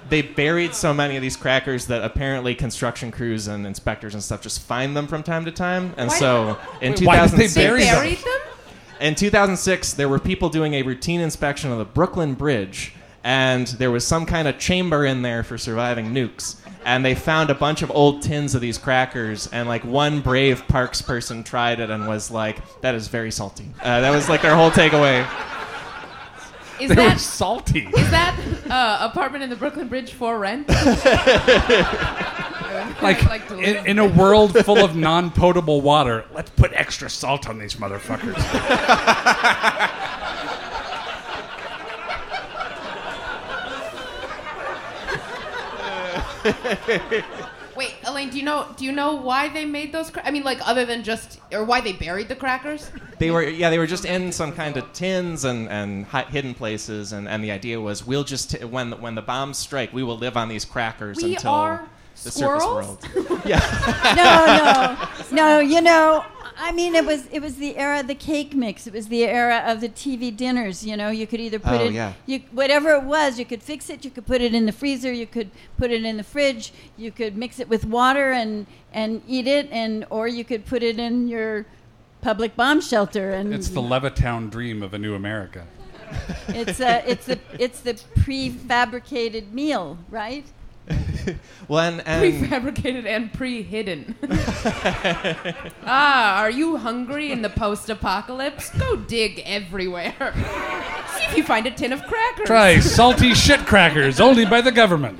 [0.09, 4.41] they buried so many of these crackers that apparently construction crews and inspectors and stuff
[4.41, 5.93] just find them from time to time.
[5.97, 8.54] And Why- so in Wait, why did they 2006, They bury them?
[8.99, 9.07] Buried them?
[9.07, 13.91] in 2006, there were people doing a routine inspection of the Brooklyn Bridge, and there
[13.91, 16.57] was some kind of chamber in there for surviving nukes.
[16.85, 20.67] And they found a bunch of old tins of these crackers, and like one brave
[20.67, 24.43] Parks person tried it and was like, "That is very salty." Uh, that was like
[24.43, 25.25] their whole takeaway.
[26.79, 27.87] Is They were salty.
[27.87, 28.37] is that
[28.69, 30.67] uh, apartment in the Brooklyn Bridge for rent?
[33.01, 37.59] Like, Like in, in a world full of non-potable water, let's put extra salt on
[37.59, 38.35] these motherfuckers.
[47.75, 50.09] Wait, Elaine, do you know do you know why they made those?
[50.09, 52.89] Cra- I mean, like other than just or why they buried the crackers?
[53.19, 57.11] They were, yeah, they were just in some kind of tins and, and hidden places,
[57.11, 60.03] and, and the idea was we'll just t- when the, when the bombs strike, we
[60.03, 61.89] will live on these crackers We until are
[62.23, 62.99] the squirrels?
[63.01, 63.41] circus world.
[63.45, 65.59] yeah, no, no, no.
[65.59, 66.25] You know,
[66.57, 68.87] I mean, it was it was the era of the cake mix.
[68.87, 70.85] It was the era of the TV dinners.
[70.85, 72.13] You know, you could either put Oh, it, yeah.
[72.25, 74.05] you whatever it was, you could fix it.
[74.05, 75.11] You could put it in the freezer.
[75.11, 76.71] You could put it in the fridge.
[76.97, 80.83] You could mix it with water and and eat it, and or you could put
[80.83, 81.65] it in your
[82.21, 83.31] public bomb shelter.
[83.31, 85.67] And It's the Levittown dream of a new America.
[86.47, 90.45] it's a it's the it's the prefabricated meal, right?
[91.67, 94.15] well, and, and Prefabricated and pre-hidden.
[95.83, 98.69] ah, are you hungry in the post-apocalypse?
[98.77, 100.13] Go dig everywhere.
[101.17, 102.45] See if you find a tin of crackers.
[102.45, 105.19] Try salty shit crackers, only by the government.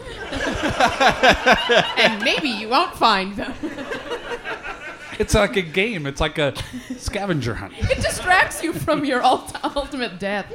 [1.98, 3.54] And maybe you won't find them.
[5.18, 6.06] It's like a game.
[6.06, 6.54] It's like a
[6.98, 7.74] scavenger hunt.
[7.78, 10.54] It distracts you from your ult- ultimate death.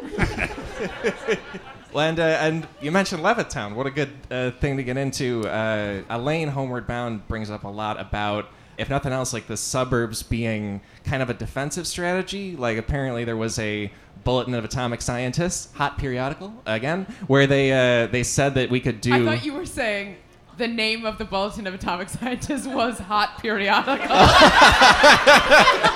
[1.92, 3.74] Well, and, uh, and you mentioned Levittown.
[3.74, 5.46] What a good uh, thing to get into.
[5.48, 8.48] Uh, Elaine Homeward Bound brings up a lot about,
[8.79, 12.57] if nothing else, like the suburbs being kind of a defensive strategy.
[12.57, 13.90] Like apparently there was a
[14.22, 19.00] Bulletin of Atomic Scientists, hot periodical again, where they uh, they said that we could
[19.00, 19.14] do.
[19.14, 20.16] I thought you were saying
[20.59, 23.92] the name of the Bulletin of Atomic Scientists was Hot Periodical.
[23.96, 24.26] oh,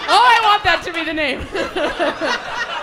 [0.08, 1.40] I want that to be the name.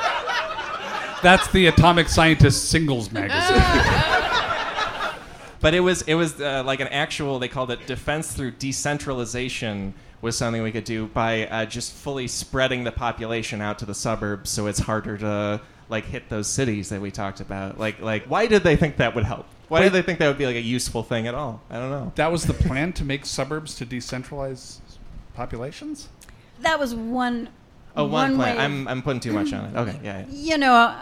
[1.22, 3.62] That's the Atomic Scientist singles magazine.
[5.60, 7.38] But it was it was uh, like an actual.
[7.38, 9.94] They called it defense through decentralization.
[10.22, 13.96] Was something we could do by uh, just fully spreading the population out to the
[13.96, 17.80] suburbs, so it's harder to like hit those cities that we talked about.
[17.80, 19.46] Like like why did they think that would help?
[19.68, 21.62] Why did they think that would be like a useful thing at all?
[21.70, 22.12] I don't know.
[22.16, 24.80] That was the plan to make suburbs to decentralize
[25.34, 26.10] populations?
[26.60, 27.50] That was one.
[27.96, 28.56] Oh, one, plan.
[28.58, 29.76] way I'm I'm putting too much on it.
[29.78, 30.20] Okay, yeah.
[30.20, 30.26] yeah.
[30.30, 30.96] you know, uh,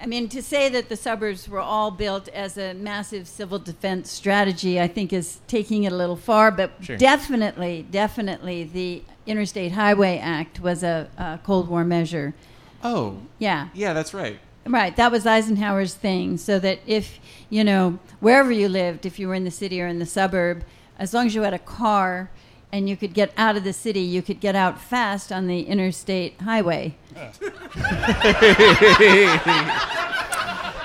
[0.00, 4.10] I mean, to say that the suburbs were all built as a massive civil defense
[4.10, 6.50] strategy, I think is taking it a little far.
[6.50, 6.96] But Sure.
[6.96, 12.34] definitely, definitely, the Interstate Highway Act was a, a Cold War measure.
[12.82, 14.40] Oh, Yeah, yeah, that's right.
[14.66, 14.96] right.
[14.96, 16.36] That was Eisenhower's thing.
[16.36, 19.86] So that if you know wherever you lived, if you were in the city or
[19.86, 20.64] in the suburb,
[20.98, 22.30] as long as you had a car.
[22.72, 24.00] And you could get out of the city.
[24.00, 26.94] You could get out fast on the interstate highway.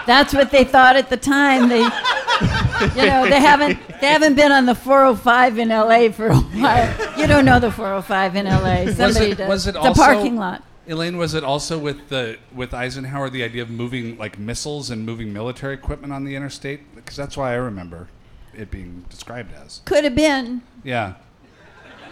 [0.05, 1.67] That's what they thought at the time.
[1.69, 6.11] They, you know, they haven't they haven't been on the 405 in L.A.
[6.11, 7.19] for a while.
[7.19, 8.93] You don't know the 405 in L.A.
[8.93, 9.49] Somebody it- does.
[9.49, 10.63] was it it's a also- parking lot.
[10.89, 15.05] Elaine, was it also with the with Eisenhower the idea of moving like missiles and
[15.05, 16.95] moving military equipment on the interstate?
[16.95, 18.07] Because that's why I remember
[18.53, 19.81] it being described as.
[19.83, 20.61] Could have been.
[20.85, 21.15] Yeah,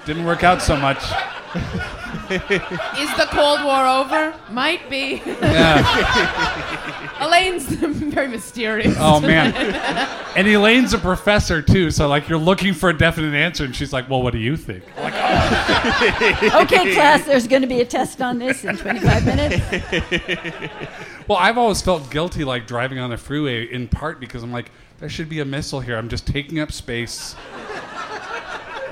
[0.05, 1.03] didn't work out so much.
[2.29, 4.33] Is the Cold War over?
[4.49, 5.21] Might be.
[5.25, 8.95] Yeah, Elaine's very mysterious.
[8.99, 9.53] Oh man.
[10.35, 13.93] and Elaine's a professor too, so like you're looking for a definite answer, and she's
[13.93, 16.61] like, "Well, what do you think?" Like, oh.
[16.63, 19.61] Okay, class, there's going to be a test on this in 25 minutes.
[21.27, 24.71] well, I've always felt guilty like driving on the freeway in part because I'm like,
[24.99, 25.95] there should be a missile here.
[25.95, 27.35] I'm just taking up space.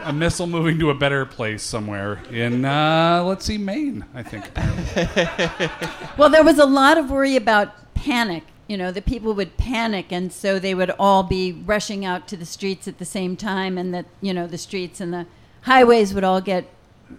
[0.04, 4.50] A missile moving to a better place somewhere in, uh, let's see, Maine, I think.
[6.18, 8.44] Well, there was a lot of worry about panic.
[8.68, 12.38] You know, that people would panic, and so they would all be rushing out to
[12.38, 15.26] the streets at the same time, and that, you know, the streets and the
[15.64, 16.66] highways would all get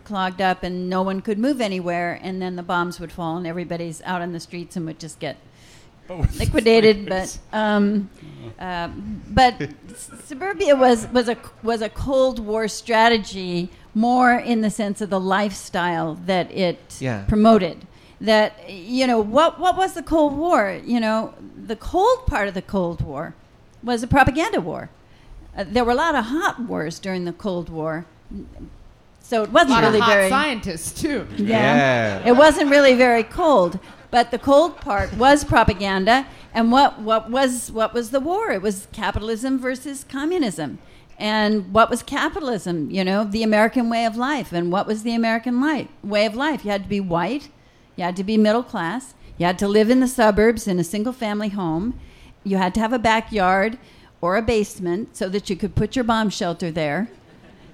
[0.05, 3.47] clogged up, and no one could move anywhere, and then the bombs would fall, and
[3.47, 5.37] everybody's out on the streets and would just get
[6.09, 7.07] liquidated.
[7.09, 8.11] But um,
[8.59, 8.89] uh,
[9.29, 9.55] but
[10.27, 15.21] suburbia was was a was a Cold War strategy more in the sense of the
[15.21, 17.25] lifestyle that it Yeah.
[17.29, 17.87] promoted.
[18.21, 20.79] That you know what what was the Cold War?
[20.85, 21.35] You know
[21.67, 23.35] the cold part of the Cold War
[23.83, 24.89] was a propaganda war.
[25.57, 28.07] Uh, there were a lot of hot wars during the Cold War,
[29.21, 31.27] so it wasn't lot really of hot very scientists too.
[31.37, 32.23] Yeah.
[32.27, 33.79] it wasn't really very cold,
[34.15, 36.25] but the cold part was propaganda.
[36.53, 38.53] And what, what was what was the war?
[38.53, 40.79] It was capitalism versus communism.
[41.19, 42.93] And what was capitalism?
[42.93, 44.53] You know, the American way of life.
[44.53, 46.65] And what was the American life, way of life?
[46.65, 47.49] You had to be white.
[47.97, 49.15] You had to be middle class.
[49.37, 51.99] You had to live in the suburbs in a single family home.
[52.45, 53.79] You had to have a backyard
[54.21, 57.09] or a basement so that you could put your bomb shelter there.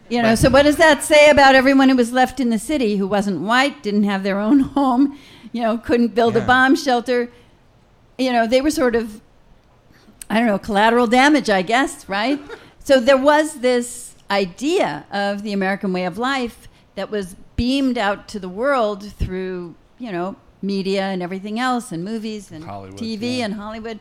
[0.09, 2.97] You know, so what does that say about everyone who was left in the city
[2.97, 5.19] who wasn't white, didn't have their own home,
[5.53, 7.31] you know, couldn't build a bomb shelter?
[8.19, 9.21] You know, they were sort of,
[10.29, 12.41] I don't know, collateral damage, I guess, right?
[12.85, 18.29] so there was this idea of the American way of life that was beamed out
[18.29, 23.39] to the world through, you know, media and everything else and movies and Hollywood, TV
[23.39, 23.47] yeah.
[23.47, 23.99] and Hollywood.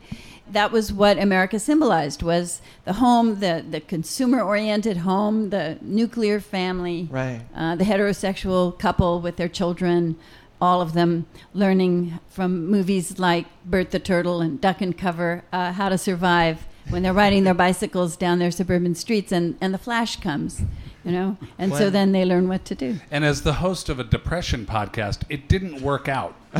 [0.50, 6.40] That was what America symbolized was the home, the, the consumer oriented home, the nuclear
[6.40, 7.42] family, Right.
[7.54, 10.16] uh, the heterosexual couple with their children,
[10.60, 15.72] all of them learning from movies like Bert the Turtle and Duck and Cover uh,
[15.72, 19.78] how to survive when they're riding their bicycles down their suburban streets and, and the
[19.78, 20.62] flash comes,
[21.04, 21.36] you know?
[21.58, 22.96] And so then they learn what to do.
[23.10, 26.34] And as the host of a depression podcast, it didn't work out.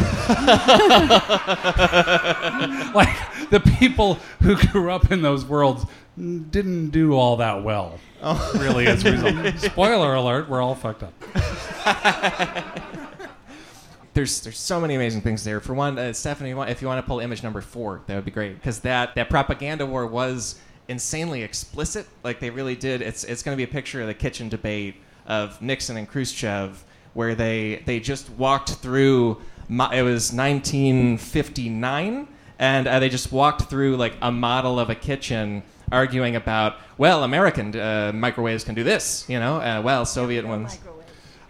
[2.94, 3.16] like
[3.50, 5.84] the people who grew up in those worlds
[6.16, 7.98] didn't do all that well.
[8.54, 9.58] Really, as a result.
[9.58, 11.14] Spoiler alert: we're all fucked up.
[14.14, 15.60] There's there's so many amazing things there.
[15.60, 18.30] For one, uh, Stephanie, if you want to pull image number four, that would be
[18.30, 22.06] great because that that propaganda war was insanely explicit.
[22.24, 23.02] Like they really did.
[23.02, 24.96] It's it's going to be a picture of the kitchen debate
[25.26, 29.40] of Nixon and Khrushchev, where they they just walked through.
[29.70, 35.62] It was 1959, and uh, they just walked through like a model of a kitchen.
[35.92, 39.56] Arguing about, well, American uh, microwaves can do this, you know.
[39.56, 40.78] Uh, well, Soviet ones.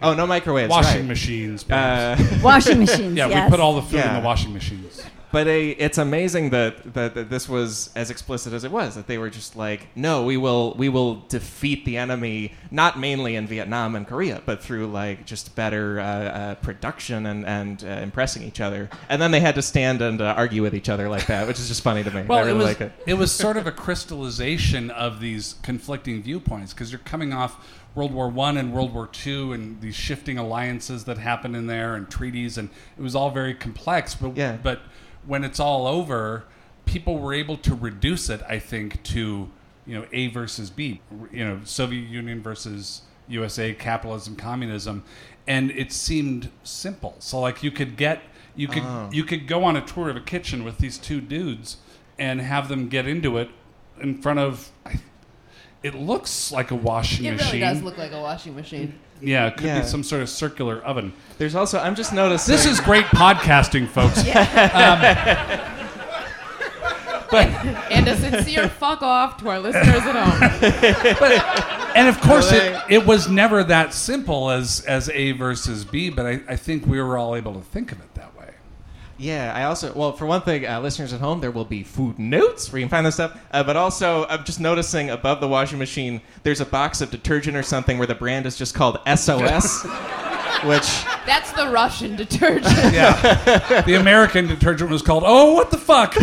[0.01, 0.69] Oh, no microwaves.
[0.69, 1.07] Washing right.
[1.07, 1.69] machines.
[1.69, 3.45] Uh, Washing machines, yeah, yes.
[3.45, 5.03] we put all the food in the washing machines.
[5.31, 8.95] But a, it's amazing that, that that this was as explicit as it was.
[8.95, 13.35] That they were just like, no, we will we will defeat the enemy, not mainly
[13.35, 17.87] in Vietnam and Korea, but through like just better uh, uh, production and and uh,
[17.87, 18.89] impressing each other.
[19.07, 21.59] And then they had to stand and uh, argue with each other like that, which
[21.59, 22.23] is just funny to me.
[22.23, 22.91] Well, I really it was like it.
[23.07, 28.13] it was sort of a crystallization of these conflicting viewpoints because you're coming off World
[28.13, 32.09] War One and World War Two and these shifting alliances that happened in there and
[32.09, 34.15] treaties and it was all very complex.
[34.15, 34.57] But Yeah.
[34.61, 34.81] but
[35.25, 36.45] when it's all over,
[36.85, 39.49] people were able to reduce it, I think, to
[39.85, 41.01] you know A versus B,
[41.31, 45.03] you know Soviet Union versus USA, capitalism, communism,
[45.47, 47.15] and it seemed simple.
[47.19, 48.21] So like you could get
[48.55, 49.09] you could Oh.
[49.11, 51.77] you could go on a tour of a kitchen with these two dudes
[52.19, 53.49] and have them get into it
[53.99, 54.71] in front of.
[55.83, 57.47] I, it looks like a washing It machine.
[57.47, 58.93] really does look like a washing machine.
[59.21, 59.81] yeah, it could Yeah.
[59.81, 61.13] be some sort of circular oven.
[61.37, 62.51] There's also I'm just noticing.
[62.51, 64.23] This is great podcasting, folks.
[67.33, 67.37] Um,
[67.91, 71.67] and a sincere fuck off to our listeners at home.
[71.93, 76.25] And of course, it, it was never that simple as as A versus B, but
[76.25, 78.40] I, I think we were all able to think of it that way.
[79.21, 82.71] Yeah, I also well for one thing, uh, listeners at home, there will be footnotes
[82.71, 83.39] where you can find this stuff.
[83.51, 87.55] Uh, but also, I'm just noticing above the washing machine, there's a box of detergent
[87.55, 89.83] or something where the brand is just called SOS,
[90.63, 92.65] which That's the Russian detergent.
[92.91, 93.83] Yeah.
[93.85, 96.15] the American detergent was called Oh, what the fuck?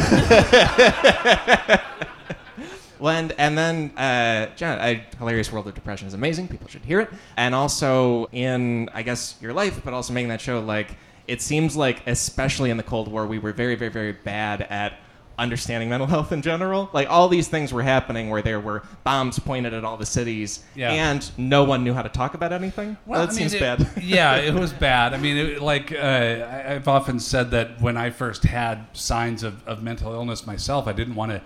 [2.98, 6.48] Well, and, and then, uh, John, I, Hilarious World of Depression is amazing.
[6.48, 7.08] People should hear it.
[7.36, 10.96] And also in, I guess, your life, but also making that show, like,
[11.28, 14.94] it seems like, especially in the Cold War, we were very, very, very bad at
[15.38, 16.90] understanding mental health in general.
[16.92, 20.64] Like all these things were happening where there were bombs pointed at all the cities,
[20.74, 20.90] Yeah.
[20.90, 22.96] and no one knew how to talk about anything.
[23.06, 23.88] Well, that I mean, seems it- bad.
[24.02, 25.14] yeah, it was bad.
[25.14, 29.64] I mean, it, like uh, I've often said that when I first had signs of,
[29.68, 31.40] of mental illness myself, I didn't want to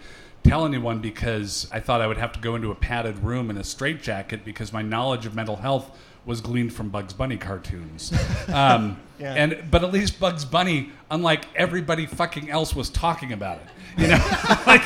[0.49, 3.57] tell anyone because I thought I would have to go into a padded room in
[3.59, 8.12] a straitjacket because my knowledge of mental health was gleaned from Bugs Bunny cartoons.
[8.53, 9.35] Um, Yeah.
[9.35, 13.66] And but at least Bugs Bunny, unlike everybody fucking else, was talking about it.
[13.97, 14.16] You know,
[14.66, 14.83] like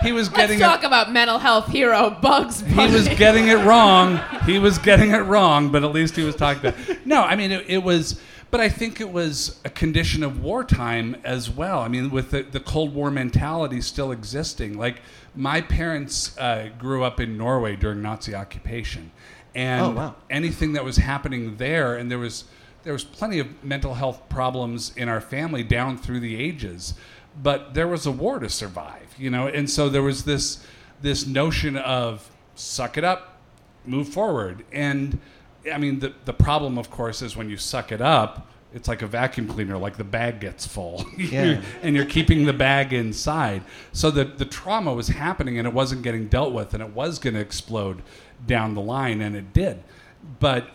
[0.00, 3.56] he was Let's getting it talk about mental health hero Bugs he was getting it
[3.64, 4.20] wrong.
[4.46, 7.04] He was getting it wrong, but at least he was talking about.
[7.06, 11.16] No, I mean it, it was, but I think it was a condition of wartime
[11.24, 11.80] as well.
[11.80, 14.78] I mean, with the, the Cold War mentality still existing.
[14.78, 15.02] Like
[15.34, 19.10] my parents uh, grew up in Norway during Nazi occupation,
[19.54, 20.14] and Oh, wow.
[20.30, 22.44] anything that was happening there, and there was
[22.84, 26.94] there was plenty of mental health problems in our family down through the ages,
[27.42, 30.64] but there was a war to survive, you know, and so there was this
[31.02, 33.36] this notion of suck it up,
[33.84, 35.18] move forward, and
[35.72, 38.46] I mean the the problem, of course, is when you suck it up.
[38.74, 41.62] It's like a vacuum cleaner, like the bag gets full, Yeah.
[41.82, 43.62] and you're keeping the bag inside.
[43.92, 47.18] So the the trauma was happening, and it wasn't getting dealt with, and it was
[47.18, 48.02] going to explode
[48.46, 49.82] down the line, and it did.
[50.40, 50.68] But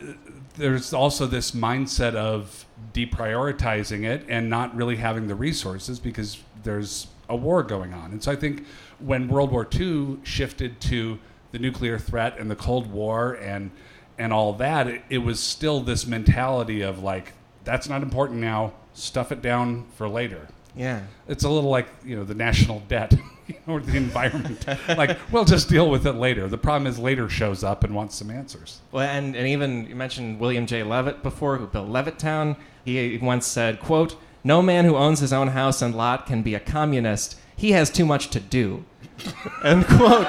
[0.55, 7.07] there's also this mindset of deprioritizing it and not really having the resources because there's
[7.29, 8.11] a war going on.
[8.11, 8.65] And so I think
[8.99, 11.19] when World War II shifted to
[11.51, 13.71] the nuclear threat and the Cold War and
[14.19, 17.33] and all that, it, it was still this mentality of like
[17.63, 18.73] that's not important now.
[18.93, 20.47] Stuff it down for later.
[20.75, 21.01] yeah.
[21.27, 23.13] It's a little like you know the national debt
[23.67, 24.65] or the environment.
[24.89, 26.47] like we'll just deal with it later.
[26.47, 28.81] The problem is later shows up and wants some answers.
[28.91, 30.83] Well, and, and even you mentioned William J.
[30.83, 32.55] Levitt before, who built Levittown.
[32.85, 36.55] He once said, "quote No man who owns his own house and lot can be
[36.55, 37.37] a communist.
[37.55, 38.85] He has too much to do."
[39.63, 40.27] End quote.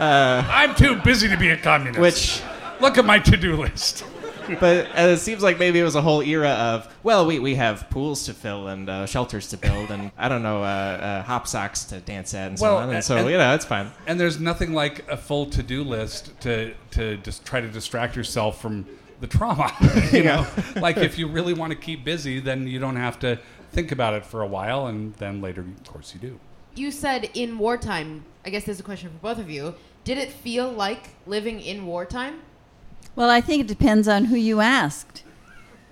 [0.00, 2.00] I'm too busy to be a communist.
[2.00, 2.42] Which,
[2.80, 4.04] look at my to-do list.
[4.60, 7.54] But uh, it seems like maybe it was a whole era of, well, we, we
[7.56, 11.22] have pools to fill and uh, shelters to build and I don't know, uh, uh,
[11.22, 12.90] hop socks to dance at and so Well, on.
[12.94, 13.90] And so and- you know, it's fine.
[14.06, 18.60] And there's nothing like a full to-do list to to just try to distract yourself
[18.60, 18.86] from
[19.20, 19.72] the trauma.
[20.12, 20.46] you know,
[20.76, 23.38] like if you really want to keep busy, then you don't have to
[23.72, 26.40] think about it for a while, and then later, of course, you do.
[26.74, 28.24] you said in wartime.
[28.46, 29.74] I guess there's a question for both of you.
[30.04, 32.40] Did it feel like living in wartime?
[33.18, 35.24] Well, I think it depends on who you asked.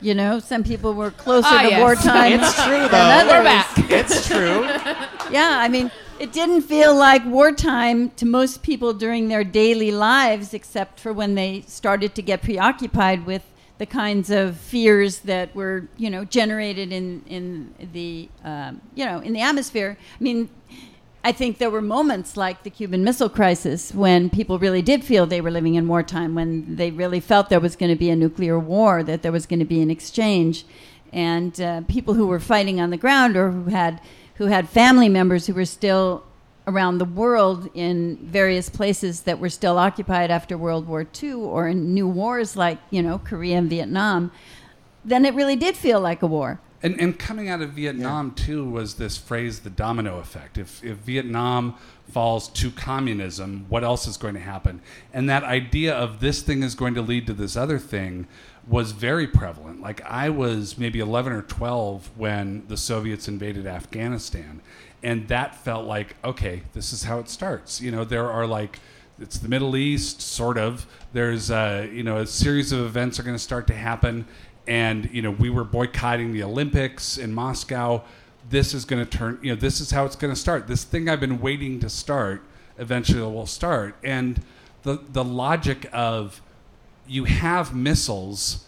[0.00, 1.80] You know, some people were closer Ah, to yes.
[1.80, 3.10] wartime It's true, though.
[3.18, 3.32] others.
[3.32, 3.90] We're back.
[3.90, 4.68] It's true.
[5.32, 10.54] Yeah, I mean, it didn't feel like wartime to most people during their daily lives,
[10.54, 13.42] except for when they started to get preoccupied with
[13.78, 19.18] the kinds of fears that were, you know, generated in in the, um, you know,
[19.18, 19.98] in the atmosphere.
[20.20, 20.48] I mean,
[21.26, 25.26] I think there were moments like the Cuban Missile Crisis when people really did feel
[25.26, 28.14] they were living in wartime, when they really felt there was going to be a
[28.14, 30.64] nuclear war, that there was going to be an exchange,
[31.12, 34.00] and uh, people who were fighting on the ground or who had
[34.36, 36.22] who had family members who were still
[36.68, 41.66] around the world in various places that were still occupied after World War II or
[41.66, 44.30] in new wars like you know Korea and Vietnam,
[45.04, 46.60] then it really did feel like a war.
[46.86, 50.56] And, and coming out of Vietnam too was this phrase, the domino effect.
[50.56, 51.74] If, if Vietnam
[52.12, 54.80] falls to communism, what else is going to happen?
[55.12, 58.28] And that idea of this thing is going to lead to this other thing
[58.68, 59.80] was very prevalent.
[59.80, 64.62] Like I was maybe 11 or 12 when the Soviets invaded Afghanistan,
[65.02, 67.80] and that felt like okay, this is how it starts.
[67.80, 68.78] You know, there are like
[69.18, 70.86] it's the Middle East, sort of.
[71.12, 74.26] There's uh, you know a series of events are going to start to happen,
[74.66, 78.02] and you know we were boycotting the Olympics in Moscow.
[78.48, 79.38] This is going to turn.
[79.42, 80.66] You know, this is how it's going to start.
[80.66, 82.42] This thing I've been waiting to start
[82.78, 84.40] eventually will start, and
[84.82, 86.40] the the logic of
[87.06, 88.66] you have missiles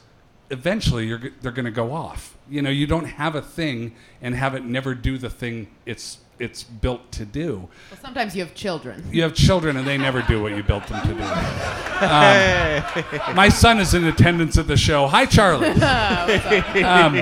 [0.51, 4.55] eventually they're going to go off you know you don't have a thing and have
[4.55, 7.68] it never do the thing it's it's built to do.
[7.91, 9.05] Well, sometimes you have children.
[9.12, 11.24] you have children and they never do what you built them to do.
[11.99, 15.09] Um, my son is in attendance at the show.
[15.09, 15.66] Hi charlie.
[16.84, 17.14] Um,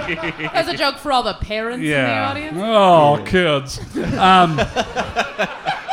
[0.53, 2.59] That's a joke for all the parents yeah in the audience.
[2.61, 3.79] oh kids.
[4.19, 4.57] Um,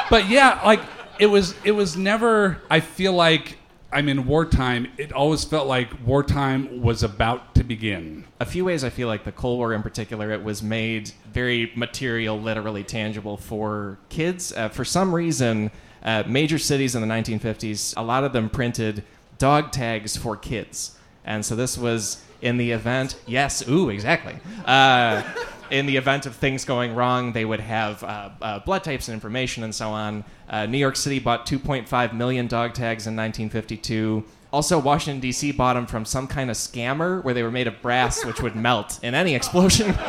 [0.10, 0.82] but yeah like
[1.20, 3.58] it was it was never i feel like
[3.92, 4.88] i'm in wartime.
[4.98, 9.24] It always felt like wartime was about to begin a few ways I feel like
[9.24, 14.52] the Cold War in particular, it was made very material, literally tangible for kids.
[14.52, 15.72] Uh, for some reason,
[16.04, 19.04] uh, major cities in the 1950s, a lot of them printed
[19.38, 20.98] dog tags for kids.
[21.26, 24.36] And so this was in the event, yes, ooh, exactly.
[24.66, 25.24] Uh,
[25.72, 29.14] in the event of things going wrong, they would have uh, uh, blood types and
[29.14, 30.26] information and so on.
[30.50, 34.26] Uh, New York City bought 2.5 million dog tags in 1952.
[34.54, 35.52] Also, Washington, D.C.
[35.52, 38.56] bought them from some kind of scammer where they were made of brass, which would
[38.68, 39.94] melt in any explosion.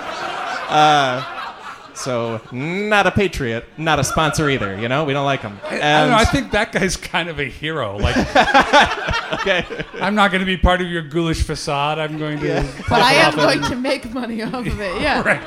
[0.65, 1.23] Uh,
[1.95, 4.77] so, not a patriot, not a sponsor either.
[4.81, 5.61] You know, we don't like them.
[5.63, 6.17] I don't know.
[6.17, 7.99] I think that guy's kind of a hero.
[7.99, 8.17] Like,
[9.35, 9.85] okay.
[10.01, 11.99] I'm not going to be part of your ghoulish facade.
[11.99, 12.47] I'm going to.
[12.49, 12.73] Yeah.
[12.89, 15.01] But I am going to make money off of it.
[15.03, 15.23] Yeah.
[15.23, 15.43] Right.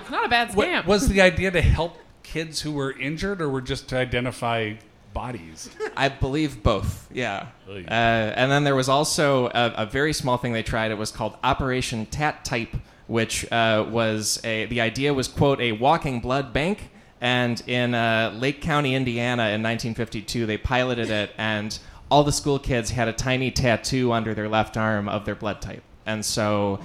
[0.00, 0.84] It's not a bad What, scam.
[0.84, 4.74] was the idea to help kids who were injured, or were just to identify
[5.16, 5.70] bodies?
[5.96, 7.08] I believe both.
[7.10, 7.46] Yeah.
[7.66, 10.90] Uh, and then there was also a, a very small thing they tried.
[10.90, 14.66] It was called Operation Tat Type, which uh, was a.
[14.66, 16.90] The idea was quote a walking blood bank.
[17.18, 21.76] And in uh, Lake County, Indiana, in 1952, they piloted it, and
[22.10, 25.62] all the school kids had a tiny tattoo under their left arm of their blood
[25.62, 25.82] type.
[26.04, 26.78] And so,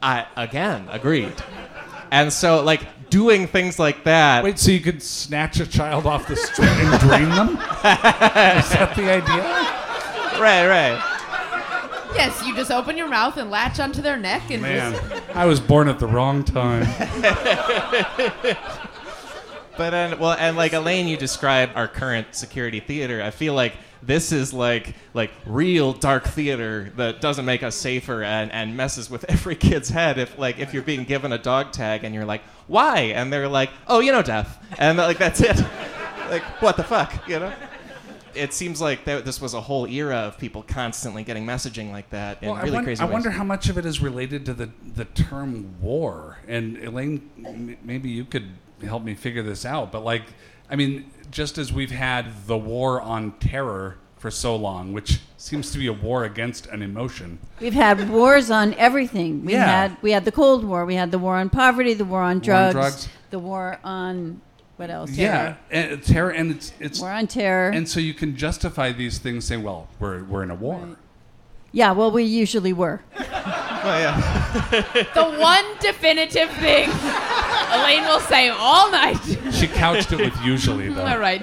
[0.00, 1.34] I again agreed.
[2.12, 2.82] And so, like
[3.12, 4.42] doing things like that.
[4.42, 7.50] Wait, so you could snatch a child off the street and drain them?
[7.50, 9.42] Is that the idea?
[10.40, 12.12] right, right.
[12.14, 15.36] yes, you just open your mouth and latch onto their neck and Man, just.
[15.36, 16.86] I was born at the wrong time.
[19.74, 23.22] But then, well, and like Elaine, you describe our current security theater.
[23.22, 28.22] I feel like this is like like real dark theater that doesn't make us safer
[28.22, 30.18] and, and messes with every kid's head.
[30.18, 33.00] If like if you're being given a dog tag and you're like, why?
[33.14, 35.56] And they're like, oh, you know, death, and like that's it.
[36.30, 37.52] like what the fuck, you know?
[38.34, 42.42] It seems like this was a whole era of people constantly getting messaging like that
[42.42, 44.54] in Well, I, really won- crazy I wonder how much of it is related to
[44.54, 46.38] the, the term war.
[46.48, 48.48] And Elaine, m- maybe you could
[48.82, 49.92] help me figure this out.
[49.92, 50.22] But, like,
[50.70, 55.72] I mean, just as we've had the war on terror for so long, which seems
[55.72, 57.38] to be a war against an emotion.
[57.60, 59.44] We've had wars on everything.
[59.44, 59.66] We Yeah.
[59.66, 60.84] had we had the Cold War.
[60.86, 61.94] We had the war on poverty.
[61.94, 62.74] The war on drugs.
[62.74, 63.08] drugs.
[63.30, 64.40] The war on
[64.76, 65.10] what else?
[65.12, 67.70] Yeah, and it's eh, terror, and it's it's War on terror.
[67.70, 70.96] and so you can justify these things saying, "Well, we're we're in a war." Right.
[71.72, 71.92] yeah.
[71.92, 73.00] Well, we usually were.
[73.84, 74.14] Oh, yeah.
[75.14, 76.88] The one definitive thing
[77.70, 79.18] Elaine will say all night.
[79.52, 81.04] She couched it with usually though.
[81.04, 81.42] all right.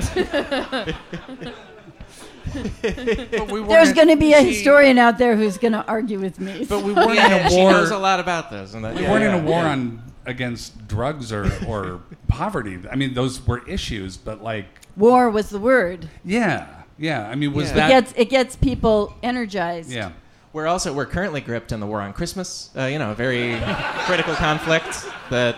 [2.52, 5.86] But we There's weren't- going to be a see- historian out there who's going to
[5.86, 6.66] argue with me.
[6.68, 7.72] But we weren't yeah, in a she war.
[7.72, 8.74] knows a lot about this.
[8.74, 9.70] And that, We yeah, weren't yeah, in a war yeah.
[9.72, 12.80] on against drugs or, or poverty.
[12.92, 14.66] I mean, those were issues, but like,
[14.98, 16.10] war was the word.
[16.26, 16.68] yeah,
[16.98, 17.28] yeah.
[17.30, 17.72] I mean, was Yeah.
[17.72, 17.90] It that?
[17.90, 19.92] gets it gets people energized.
[19.92, 20.12] yeah.
[20.52, 22.72] We're also we're currently gripped in the war on Christmas.
[22.76, 23.60] Uh, you know, a very
[24.06, 25.56] critical conflict that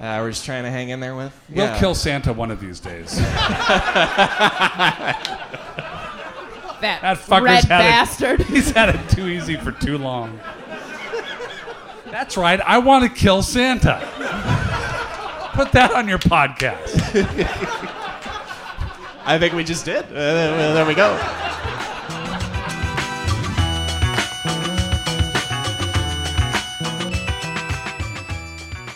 [0.00, 1.32] uh, we're just trying to hang in there with.
[1.48, 1.78] We'll Yeah.
[1.78, 3.20] kill Santa one of these days.
[6.80, 7.90] That, That fucker's red had it.
[7.90, 8.40] bastard.
[8.46, 10.40] He's had it too easy for too long.
[12.06, 12.58] That's right.
[12.62, 13.98] I want to kill Santa.
[15.52, 16.96] Put that on your podcast.
[19.26, 20.06] I think we just did.
[20.06, 21.14] Uh, there we go.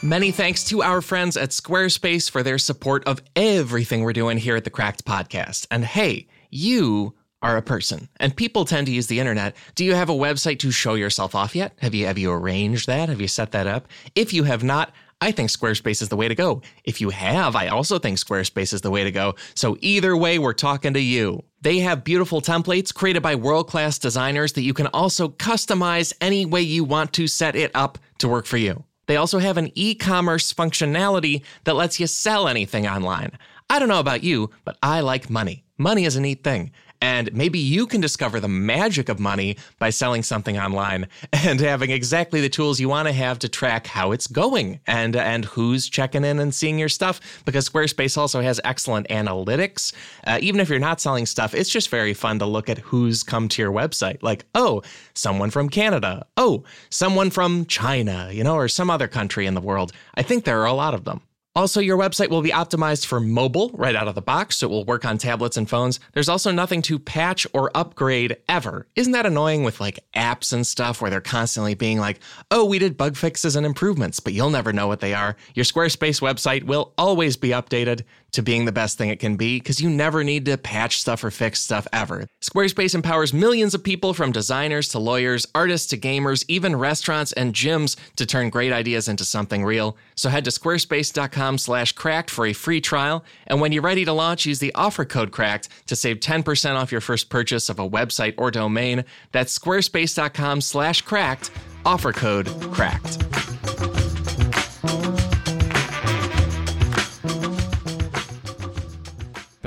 [0.05, 4.55] Many thanks to our friends at Squarespace for their support of everything we're doing here
[4.55, 5.67] at the Cracked Podcast.
[5.71, 9.57] And hey, you are a person, and people tend to use the internet.
[9.75, 11.73] Do you have a website to show yourself off yet?
[11.79, 13.09] Have you have you arranged that?
[13.09, 13.89] Have you set that up?
[14.15, 14.93] If you have not,
[15.23, 16.61] I think Squarespace is the way to go.
[16.85, 19.37] If you have, I also think Squarespace is the way to go.
[19.55, 21.43] So either way, we're talking to you.
[21.63, 26.45] They have beautiful templates created by world class designers that you can also customize any
[26.45, 28.85] way you want to set it up to work for you.
[29.07, 33.33] They also have an e commerce functionality that lets you sell anything online.
[33.71, 35.65] I don't know about you, but I like money.
[35.79, 36.71] Money is a neat thing.
[37.05, 41.91] And maybe you can discover the magic of money by selling something online and having
[41.91, 45.91] exactly the tools you want to have to track how it's going and and who's
[45.91, 47.21] checking in and seeing your stuff.
[47.45, 49.93] Because Squarespace also has excellent analytics.
[50.27, 53.23] Uh, even if you're not selling stuff, it's just very fun to look at who's
[53.23, 54.23] come to your website.
[54.23, 54.81] Like, oh,
[55.13, 56.25] someone from Canada.
[56.39, 59.93] Oh, someone from China, you know, or some other country in the world.
[60.15, 61.21] I think there are a lot of them.
[61.57, 64.71] Also, your website will be optimized for mobile right out of the box, so it
[64.71, 66.01] will work on tablets and phones.
[66.13, 68.89] There's also nothing to patch or upgrade ever.
[68.97, 72.19] Isn't that annoying with like apps and stuff where they're constantly being like,
[72.51, 75.37] oh, we did bug fixes and improvements, but you'll never know what they are?
[75.55, 78.03] Your Squarespace website will always be updated
[78.35, 81.23] to being the best thing it can be because you never need to patch stuff
[81.23, 82.27] or fix stuff ever.
[82.43, 87.55] Squarespace empowers millions of people from designers to lawyers, artists to gamers, even restaurants and
[87.55, 89.97] gyms to turn great ideas into something real.
[90.17, 93.25] So head to squarespace.com slash cracked for a free trial.
[93.47, 96.91] And when you're ready to launch, use the offer code cracked to save 10% off
[96.91, 99.05] your first purchase of a website or domain.
[99.33, 101.51] That's squarespace.com slash cracked,
[101.87, 103.74] offer code cracked.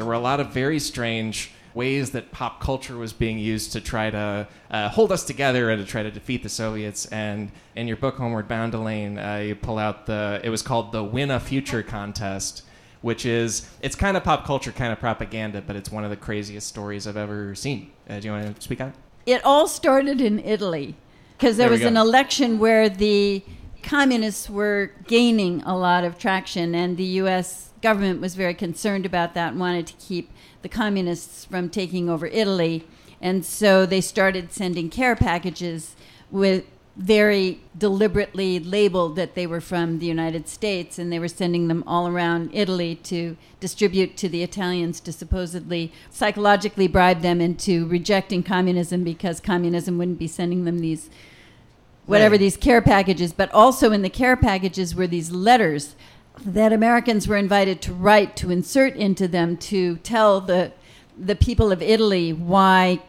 [0.08, 4.10] Were a lot of very strange ways that pop culture was being used to try
[4.10, 7.06] to uh, hold us together and to try to defeat the Soviets.
[7.08, 10.92] And in your book, Homeward Bound, Elaine, uh, you pull out the, it was called
[10.92, 12.64] the Win a Future contest,
[13.02, 16.18] which is, it's kind of pop culture, kind of propaganda, but it's one of the
[16.18, 17.92] craziest stories I've ever seen.
[18.10, 18.96] Uh, do you want to speak on it?
[19.28, 20.96] It all started in Italy
[21.38, 23.44] because there, There was an election where the
[23.84, 27.67] communists were gaining a lot of traction, and the U.S.
[27.88, 30.30] government was very concerned about that and wanted to keep
[30.62, 32.86] the communists from taking over Italy.
[33.22, 35.96] And so they started sending care packages
[36.30, 36.66] with
[36.98, 41.82] very deliberately labeled that they were from the United States, and they were sending them
[41.88, 48.44] all around Italy to distribute to the Italians to supposedly psychologically bribe them into rejecting
[48.44, 51.10] communism because communism wouldn't be sending them these
[52.06, 52.40] whatever Right.
[52.40, 55.96] these care packages, but also in the care packages were these letters
[56.46, 60.72] that Americans were invited to write to insert into them to tell the
[61.20, 63.02] the people of Italy why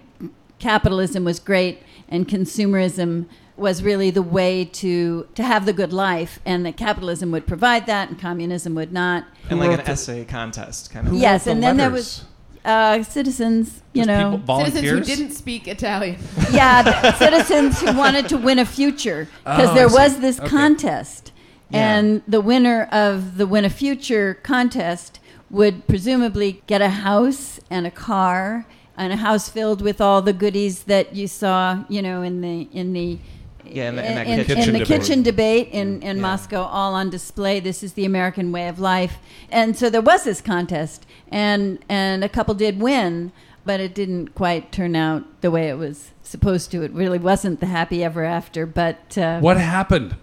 [0.59, 3.27] capitalism was great and consumerism
[3.57, 7.87] was really the way to to have the good life and that capitalism would provide
[7.87, 9.25] that and communism would not.
[9.51, 11.15] And like an the- essay contest, kind of.
[11.15, 12.25] Yes, wrote the and then there was
[12.65, 16.19] uh, citizens, you Just know, people, Citizens who didn't speak Italian.
[16.53, 20.49] yeah, citizens who wanted to win a future because Oh, there was this Okay.
[20.49, 21.33] contest,
[21.71, 21.99] Yeah.
[21.99, 27.87] and the winner of the win a future contest would presumably get a house and
[27.87, 28.67] a car
[28.97, 32.69] and a house filled with all the goodies that you saw, you know, in the
[32.73, 33.19] in the
[33.65, 34.87] Yeah, in the- in that in, kitchen the debate.
[34.89, 36.23] kitchen debate in, in Yeah.
[36.23, 37.61] Moscow, all on display.
[37.61, 39.19] This is the American way of life,
[39.51, 43.31] and so there was this contest, and and a couple did win,
[43.67, 46.83] but it didn't quite turn out the way it was supposed to.
[46.83, 48.65] It really wasn't the happy ever after.
[48.67, 50.17] But uh, What happened?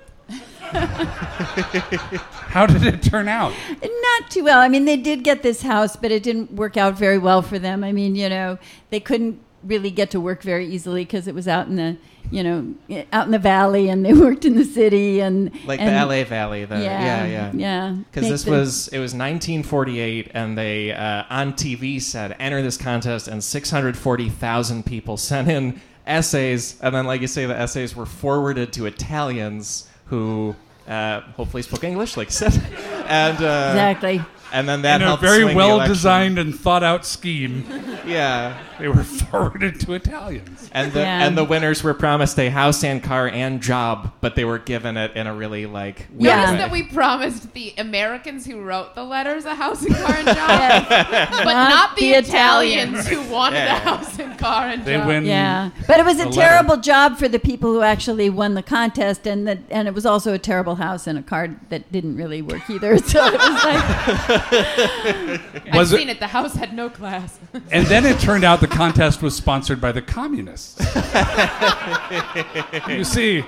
[2.50, 3.54] How did it turn out?
[3.82, 4.60] Not too well.
[4.60, 7.60] I mean, they did get this house, but it didn't work out very well for
[7.60, 7.84] them.
[7.84, 8.58] I mean, you know,
[8.90, 11.98] they couldn't really get to work very easily because it was out in the,
[12.32, 12.76] you know,
[13.12, 16.24] out in the valley, and they worked in the city and Like and, the LA
[16.24, 16.66] Valley.
[16.66, 17.52] The, yeah, yeah.
[17.54, 17.92] yeah.
[17.92, 22.62] Because Make this the- was it was 1948, and they uh, on TV said enter
[22.62, 27.96] this contest, and 640,000 people sent in essays, and then like you say, the essays
[27.96, 30.56] were forwarded to Italians who
[30.88, 32.54] uh, hopefully spoke English, like said,
[33.08, 34.22] and uh, exactly.
[34.56, 35.94] And then that In a helped very swing the well election.
[35.94, 37.66] designed and thought out scheme,
[38.06, 40.70] Yeah, they were forwarded to Italians.
[40.74, 41.26] and the Yeah.
[41.26, 44.98] and the winners were promised a house and car and job, but they were given
[44.98, 46.36] it in a really like weird Yeah.
[46.38, 46.58] Notice way.
[46.58, 50.36] that we promised the Americans who wrote the letters a house and car and job,
[50.90, 51.30] Yes.
[51.30, 53.08] but Not not, the, the Italians, Italians.
[53.28, 53.76] who wanted Yeah.
[53.78, 55.08] a house and car and They job.
[55.08, 55.26] win.
[55.26, 56.40] Yeah, but it was the a letter.
[56.42, 60.06] terrible job for the people who actually won the contest, and that and it was
[60.06, 62.98] also a terrible house and a car that didn't really work either.
[63.00, 66.20] So it was like, Was I've it- seen it.
[66.20, 67.40] The house had no class.
[67.72, 70.80] And then it turned out the contest was sponsored by the communists.
[72.88, 73.44] you see,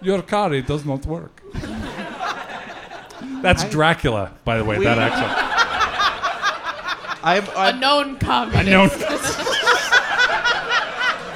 [0.00, 1.42] your car it does not work.
[3.42, 4.78] That's Dracula, by the way.
[4.78, 5.32] We- that accent.
[7.22, 8.64] I'm, a I'm, known communist.
[8.64, 8.86] I know.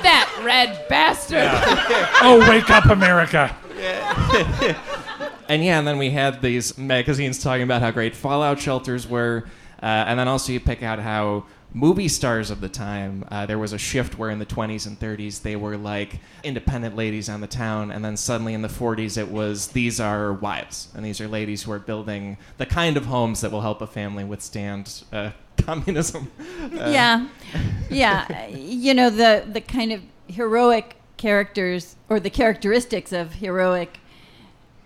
[0.02, 1.48] That red bastard.
[2.22, 3.54] Oh, wake up, America!
[5.48, 9.44] And yeah, and then we had these magazines talking about how great fallout shelters were,
[9.82, 13.58] uh, and then also you pick out how movie stars of the time, uh, there
[13.58, 17.40] was a shift where in the 20s and 30s they were like independent ladies on
[17.40, 21.20] the town, and then suddenly in the 40s it was these are wives, and these
[21.20, 25.04] are ladies who are building the kind of homes that will help a family withstand
[25.12, 26.30] uh, communism.
[26.62, 27.26] Uh, yeah,
[27.90, 28.48] yeah.
[28.48, 33.98] You know the the kind of heroic characters or the characteristics of heroic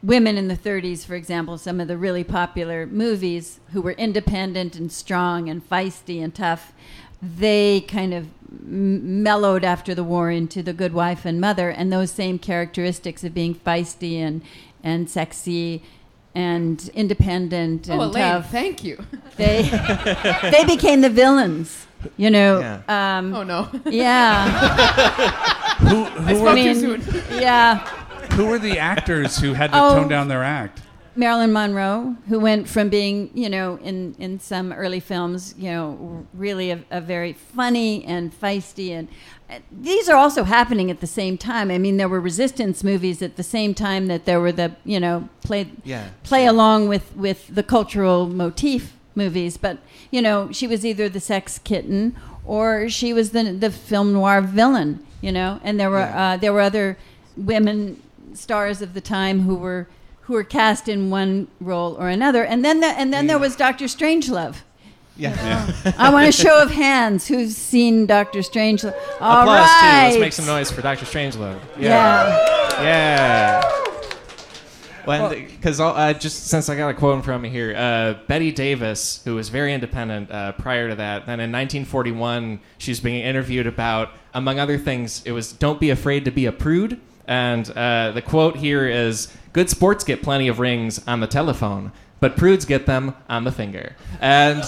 [0.07, 4.76] women in the 30s, for example, some of the really popular movies who were independent
[4.76, 6.72] and strong and feisty and tough,
[7.20, 11.92] they kind of m- mellowed after the war into the good wife and mother, and
[11.92, 14.42] those same characteristics of being feisty and
[14.84, 15.82] and sexy
[16.34, 18.50] and independent and Oh, Elaine, tough.
[18.52, 19.02] thank you.
[19.36, 19.62] They
[20.52, 21.86] they became the villains.
[22.16, 22.61] You know.
[22.61, 22.82] Yeah.
[23.18, 23.68] Um, Oh no.
[23.86, 24.46] yeah.
[25.78, 27.24] Who, I spoke were, I too mean, soon.
[27.40, 27.95] yeah.
[28.37, 29.95] Who were the actors who had to Oh.
[29.97, 30.82] tone down their act?
[31.18, 36.26] Marilyn Monroe, who went from being, you know, in, in some early films, you know,
[36.34, 38.91] really a, a very funny and feisty.
[38.91, 39.09] And
[39.49, 41.70] uh, these are also happening at the same time.
[41.70, 45.01] I mean, there were resistance movies at the same time that there were the, you
[45.01, 46.51] know, play, Yeah, play sure.
[46.51, 49.57] along with, with the cultural motif movies.
[49.57, 49.78] But,
[50.11, 52.14] you know, she was either the sex kitten
[52.45, 56.32] or she was the, the film noir villain, you know, and there were, Yeah.
[56.32, 56.99] uh, there were other
[57.39, 58.03] women
[58.37, 59.89] stars of the time who were
[60.22, 62.45] who were cast in one role or another.
[62.45, 64.57] And then the, and then there was Doctor Strangelove.
[65.16, 65.72] Yeah.
[65.99, 68.95] I want a show of hands who's seen Doctor Strangelove.
[69.20, 69.87] All Applause too.
[69.87, 71.61] Let's make some noise for Doctor Strangelove.
[71.78, 72.82] Yeah.
[72.82, 73.72] Yeah.
[75.07, 79.22] Well, because uh, just since I got a quote from me here, uh, Bette Davis,
[79.24, 83.68] who was very independent uh, prior to that, then in 1941 she was being interviewed
[83.68, 88.12] about, among other things, it was "Don't be afraid to be a prude," and uh,
[88.12, 92.64] the quote here is, "Good sports get plenty of rings on the telephone, but prudes
[92.64, 94.62] get them on the finger," and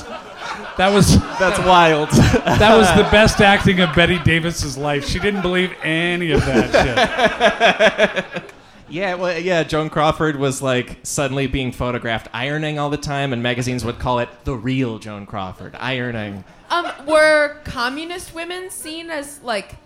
[0.77, 2.09] That was that's wild.
[2.11, 5.05] that was the best acting of Bette Davis's life.
[5.05, 8.45] She didn't believe any of that shit.
[8.91, 9.65] Yeah, well, yeah.
[9.65, 14.19] Joan Crawford was like suddenly being photographed ironing all the time, and magazines would call
[14.21, 16.43] it the real Joan Crawford ironing.
[16.71, 19.77] Um, were communist women seen as like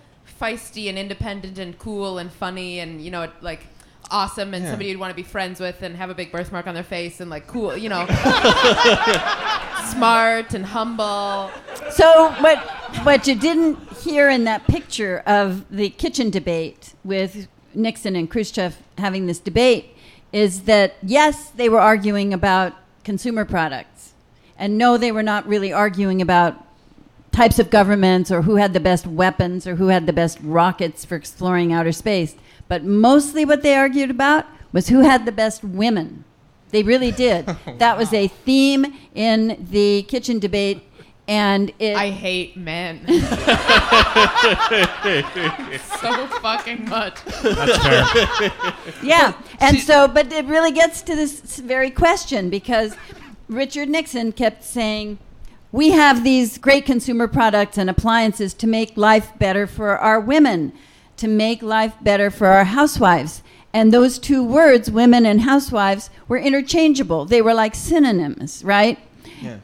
[0.43, 3.67] feisty and independent and cool and funny and you know like
[4.11, 4.71] awesome and Yeah.
[4.71, 7.21] somebody you'd want to be friends with and have a big birthmark on their face
[7.21, 8.05] and like cool, you know,
[9.91, 11.51] smart and humble.
[11.91, 12.59] So what
[13.05, 18.77] what you didn't hear in that picture of the kitchen debate with Nixon and Khrushchev
[18.99, 19.97] having this debate
[20.33, 22.75] is that yes, they were arguing about
[23.05, 24.13] consumer products.
[24.59, 26.55] And no, they were not really arguing about
[27.33, 31.05] types of governments or who had the best weapons or who had the best rockets
[31.05, 32.37] for exploring outer space.
[32.69, 36.25] But mostly what they argued about was who had the best women.
[36.71, 37.49] They really did.
[37.67, 40.83] Oh, that was a theme in the kitchen debate.
[41.29, 43.07] And it, I hate men.
[46.01, 47.23] so fucking much.
[47.43, 48.75] That's fair.
[49.03, 49.35] Yeah.
[49.61, 52.97] And so, but it really gets to this very question because
[53.49, 55.19] Richard Nixon kept saying,
[55.73, 60.73] we have these great consumer products and appliances to make life better for our women,
[61.17, 63.43] to make life better for our housewives.
[63.73, 67.25] And those two words, women and housewives, were interchangeable.
[67.25, 68.99] They were like synonyms, right?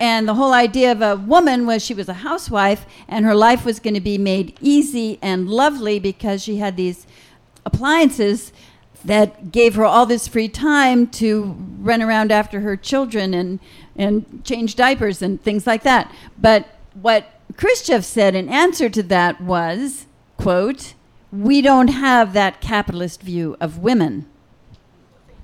[0.01, 3.65] And the whole idea of a woman was she was a housewife and her life
[3.67, 7.07] was going to be made easy and lovely because she had these
[7.67, 8.53] appliances
[9.05, 13.61] that gave her all this free time to run around after her children and
[13.96, 16.12] and change diapers and things like that.
[16.38, 20.94] But what Khrushchev said in answer to that was, quote,
[21.32, 24.26] "We don't have that capitalist view of women."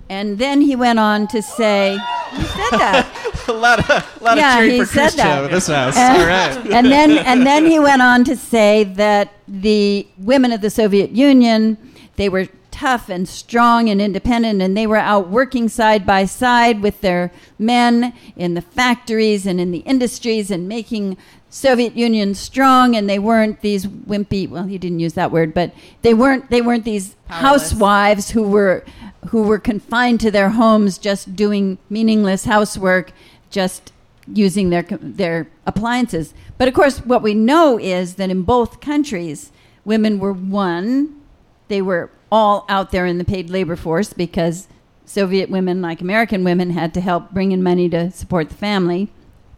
[0.08, 1.98] And then he went on to say,
[2.32, 3.44] he said that.
[3.48, 3.88] a lot of,
[4.20, 5.44] a lot Yeah, of cheering he for said Khrushchev that.
[5.44, 5.96] in this house.
[5.96, 6.56] And, All right.
[6.72, 11.10] and then and then he went on to say that the women of the Soviet
[11.10, 11.78] Union
[12.16, 16.82] they were tough and strong and independent and they were out working side by side
[16.82, 21.16] with their men in the factories and in the industries and making
[21.48, 25.72] Soviet Union strong and they weren't these wimpy well he didn't use that word but
[26.02, 27.70] they weren't they weren't these Powerless.
[27.70, 28.84] housewives who were
[29.28, 33.12] who were confined to their homes just doing meaningless housework
[33.50, 33.92] just
[34.26, 36.34] using their their appliances.
[36.58, 39.52] But of course, what we know is that in both countries,
[39.84, 41.20] women were one.
[41.68, 44.66] They were all out there in the paid labor force because
[45.04, 49.08] Soviet women, like American women, had to help bring in money to support the family.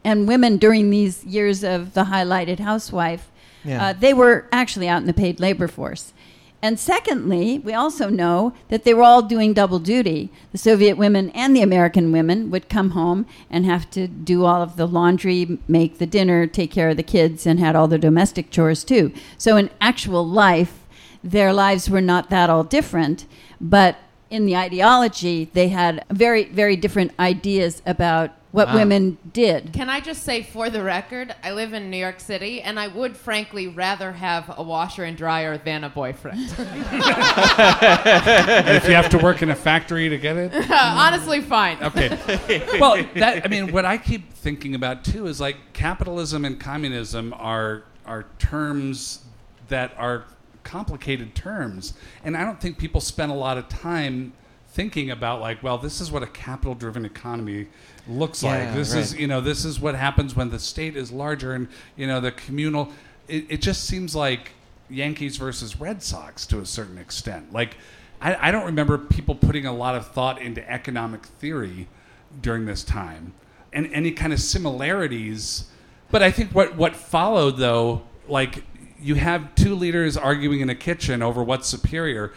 [0.04, 3.30] And women during these years of the highlighted housewife,
[3.64, 3.82] Yeah.
[3.82, 6.12] uh, they were actually out in the paid labor force.
[6.62, 10.30] And secondly, we also know that they were all doing double duty.
[10.52, 14.60] The Soviet women and the American women would come home and have to do all
[14.62, 17.98] of the laundry, make the dinner, take care of the kids, and had all the
[17.98, 19.12] domestic chores too.
[19.38, 20.72] So in actual life,
[21.30, 23.26] their lives were not that all different,
[23.60, 23.96] but
[24.30, 28.74] in the ideology, they had very, very different ideas about what Wow.
[28.76, 29.72] women did.
[29.74, 32.88] Can I just say, for the record, I live in New York City, and I
[32.88, 36.40] would frankly rather have a washer and dryer than a boyfriend.
[37.58, 41.82] If you have to work in a factory to get it, Honestly, fine.
[41.82, 42.18] okay.
[42.80, 47.34] Well, that I mean, what I keep thinking about too is like capitalism and communism
[47.36, 49.20] are are terms
[49.68, 50.24] that are
[50.66, 51.94] complicated terms,
[52.24, 54.32] and I don't think people spend a lot of time
[54.68, 57.68] thinking about like, well, this is what a capital-driven economy
[58.06, 58.74] looks Yeah, like.
[58.74, 62.06] This is you know, this is what happens when the state is larger, and you
[62.06, 62.90] know, the communal.
[63.28, 64.52] It, it just seems like
[64.90, 67.52] Yankees versus Red Sox to a certain extent.
[67.52, 67.76] Like
[68.20, 71.88] I, I don't remember people putting a lot of thought into economic theory
[72.40, 73.32] during this time
[73.72, 75.70] and any kind of similarities.
[76.10, 78.62] But I think what, what followed, though, like
[79.06, 82.32] you have two leaders arguing in a kitchen over what's superior.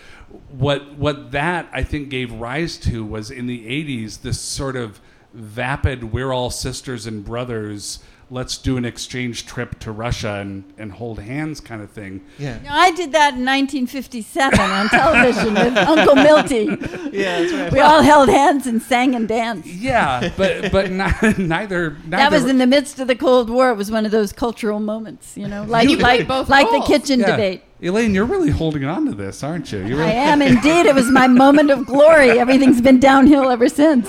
[0.49, 5.01] What, what that, I think, gave rise to was in the 80s this sort of
[5.33, 7.99] vapid, we're all sisters and brothers
[8.31, 12.23] let's do an exchange trip to Russia and, and hold hands kind of thing.
[12.37, 12.57] Yeah.
[12.59, 16.65] You know, I did that in 1957 on television with Uncle Milty.
[17.11, 17.71] Yeah, that's right.
[17.73, 19.67] We all held hands and sang and danced.
[19.67, 23.71] Yeah, but but ni- neither, neither That was in the midst of the Cold War.
[23.71, 26.81] It was one of those cultural moments, you know, like You like both like the
[26.85, 27.31] kitchen Yeah.
[27.31, 27.63] debate.
[27.81, 29.79] Elaine, you're really holding on to this, aren't you?
[29.85, 30.85] You're I am indeed.
[30.85, 32.31] It was my moment of glory.
[32.37, 34.07] Everything's been downhill ever since.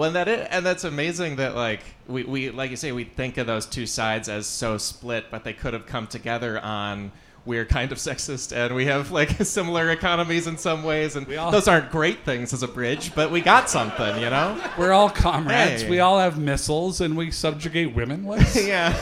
[0.00, 3.36] Well, and that and that's amazing that like we, we like you say we think
[3.36, 7.12] of those two sides as so split, but they could have come together on
[7.44, 11.50] we're kind of sexist and we have like similar economies in some ways, and all-
[11.50, 14.58] those aren't great things as a bridge, but we got something, you know?
[14.78, 15.82] we're all comrades.
[15.82, 15.90] Hey.
[15.90, 18.26] We all have missiles, and we subjugate women.
[18.54, 18.94] Yeah.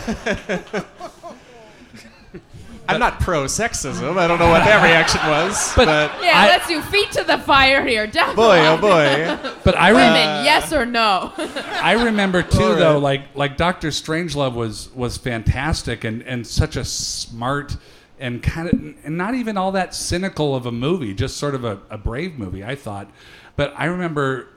[2.88, 4.16] I'm not pro sexism.
[4.16, 7.22] I don't know what that reaction was, But- but, Yeah, I- let's do feet to
[7.24, 8.06] the fire here.
[8.06, 9.38] Down boy, oh boy.
[9.64, 10.44] but I Women, remember.
[10.44, 11.32] yes or no?
[11.82, 12.78] I remember too, All right.
[12.78, 17.76] though, like like Doctor Strangelove was was fantastic and and such a smart
[18.18, 21.64] and kind of and not even all that cynical of a movie, just sort of
[21.64, 23.10] a, a brave movie, I thought.
[23.56, 24.48] But I remember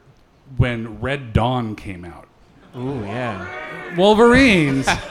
[0.58, 2.28] when Red Dawn came out.
[2.78, 3.96] Ooh, yeah.
[3.98, 4.88] Wolverines.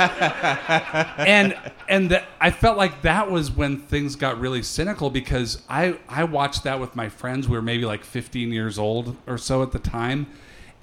[1.18, 1.54] and
[1.88, 6.24] and the, I felt like that was when things got really cynical because I I
[6.24, 7.48] watched that with my friends.
[7.48, 10.26] We were maybe like 15 years old or so at the time,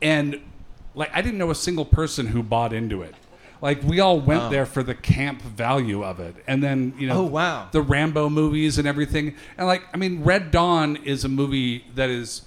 [0.01, 0.39] and
[0.93, 3.15] like I didn't know a single person who bought into it.
[3.59, 7.21] Like we all went there for the camp value of it, and then you know,
[7.21, 7.69] Oh, wow.
[7.71, 9.33] the Rambo movies and everything.
[9.57, 12.43] And like I mean, Red Dawn is a movie that is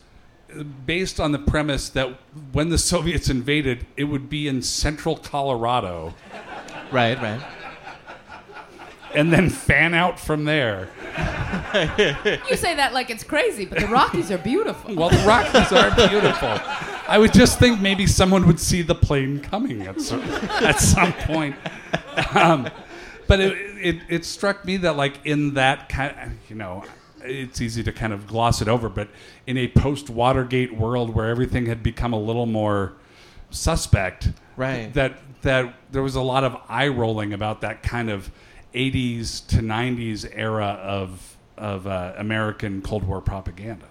[0.87, 2.09] based on the premise that
[2.53, 6.15] when the Soviets invaded, it would be in central Colorado
[6.93, 7.41] Right, right.
[9.15, 10.89] and then fan out from there.
[12.51, 14.95] you say that like it's crazy, but the Rockies are beautiful.
[14.97, 16.59] Well, the Rockies are beautiful.
[17.09, 21.13] I would just think maybe someone would see the plane coming at some, at some
[21.13, 21.57] point.
[22.35, 22.69] Um,
[23.27, 26.85] but it, it, it struck me that, like, in that kind you know,
[27.25, 29.09] it's easy to kind of gloss it over, but
[29.47, 32.93] in a post Watergate world where everything had become a little more
[33.51, 34.93] suspect, Right.
[34.95, 38.31] that that there was a lot of eye rolling about that kind of
[38.75, 43.87] 80s to 90s era of of uh, American Cold War propaganda.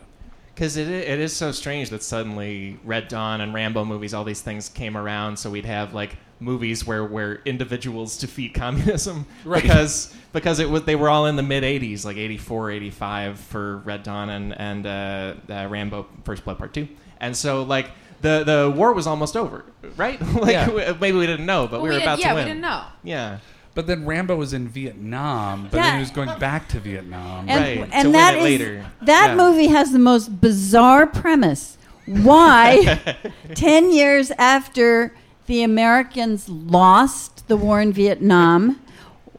[0.55, 4.41] Because it, it is so strange that suddenly Red Dawn and Rambo movies, all these
[4.41, 5.37] things came around.
[5.37, 9.61] So we'd have like movies where, where individuals defeat communism Right.
[9.61, 13.77] because because it was they were all in the mid 80s, like 84, 85 for
[13.77, 16.87] Red Dawn and and uh, uh, Rambo First Blood Part Two.
[17.19, 19.65] And so like the the war was almost over,
[19.97, 20.19] right?
[20.35, 20.69] like Yeah.
[20.69, 22.43] we- maybe we didn't know, but Well, we were did- about yeah, to win.
[22.45, 22.83] we didn't know.
[23.03, 23.39] Yeah.
[23.75, 27.47] But then Rambo was in Vietnam, but then he was going back to Vietnam.
[27.47, 28.85] And, Right, to and win that it is- later.
[29.03, 29.35] that Yeah.
[29.35, 31.77] movie has the most bizarre premise.
[32.05, 32.99] Why,
[33.55, 35.13] 10 years after
[35.49, 38.79] the Americans lost the war in Vietnam,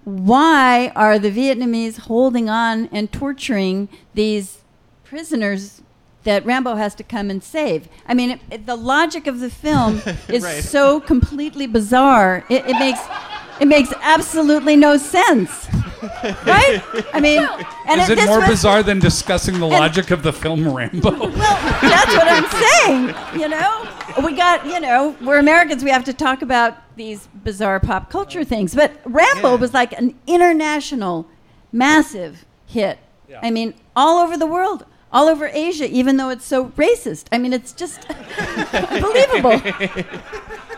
[0.05, 4.59] why are the Vietnamese holding on and torturing these
[5.05, 5.83] prisoners
[6.25, 7.89] that Rambo has to come and save?
[8.09, 10.65] I mean, it, it- the logic of the film is Right.
[10.65, 12.45] so completely bizarre.
[12.51, 13.01] It, it makes
[13.61, 15.69] it makes absolutely no sense,
[16.47, 16.83] right?
[17.13, 17.47] I mean,
[17.87, 21.11] and Is it this more was- bizarre than discussing the logic of the film Rambo?
[21.11, 23.41] well, that's what I'm saying.
[23.41, 23.89] You know,
[24.25, 25.85] we got you know we're Americans.
[25.85, 28.75] We have to talk about these bizarre pop culture things.
[28.75, 29.55] But Rambo Yeah.
[29.57, 31.27] was like an international,
[31.73, 32.99] massive hit.
[33.29, 33.41] Yeah.
[33.43, 37.27] I mean, all over the world, all over Asia, even though it's so racist.
[37.33, 38.07] I mean, it's just
[38.75, 39.61] unbelievable.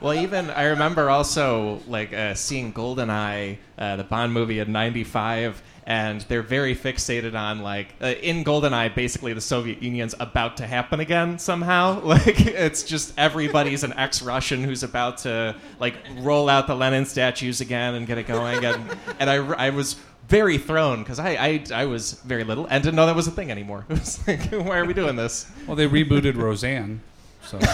[0.00, 5.62] Well, even I remember also like uh, seeing Goldeneye, uh, the Bond movie in '95,
[5.86, 10.66] and they're very fixated on like uh, in Goldeneye, basically the Soviet Union's about to
[10.66, 12.00] happen again somehow.
[12.10, 17.60] Like it's just everybody's an ex-Russian who's about to like roll out the Lenin statues
[17.60, 18.82] again and get it going, and
[19.18, 19.36] and I,
[19.66, 19.96] I was.
[20.28, 23.32] Very thrown because I, I I was very little and didn't know that was a
[23.32, 23.84] thing anymore.
[23.90, 25.50] It was like, why are we doing this?
[25.66, 27.00] well, they rebooted Roseanne.
[27.42, 27.58] So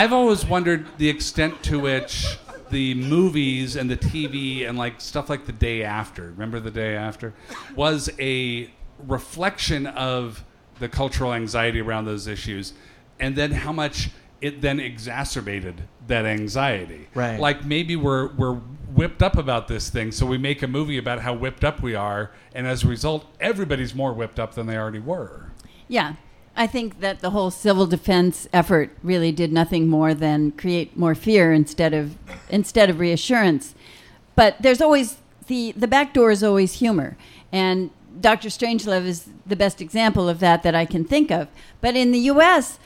[0.00, 2.38] I've always wondered the extent to which
[2.70, 6.96] the movies and the TV and like stuff like the day after, remember the day
[6.96, 7.34] after,
[7.76, 8.70] was a
[9.06, 10.42] reflection of
[10.78, 12.72] the cultural anxiety around those issues,
[13.18, 14.08] and then how much
[14.40, 17.08] it then exacerbated that anxiety.
[17.14, 17.38] Right.
[17.38, 21.20] Like maybe we're we're whipped up about this thing, so we make a movie about
[21.20, 24.78] how whipped up we are, and as a result, everybody's more whipped up than they
[24.78, 25.50] already were.
[25.88, 26.14] Yeah.
[26.60, 31.14] I think that the whole civil defense effort really did nothing more than create more
[31.14, 32.18] fear instead of
[32.50, 33.74] instead of reassurance.
[34.36, 37.16] But there's always the the back door is always humor,
[37.50, 37.88] and
[38.20, 38.50] Dr.
[38.50, 41.48] Strangelove is the best example of that that I can think of.
[41.80, 42.78] But in the U.S.,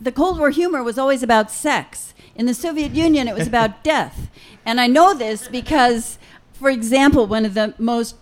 [0.00, 2.12] the Cold War humor was always about sex.
[2.34, 4.28] In the Soviet Union, it was about death.
[4.66, 6.18] And I know this because,
[6.52, 8.16] for example, one of the most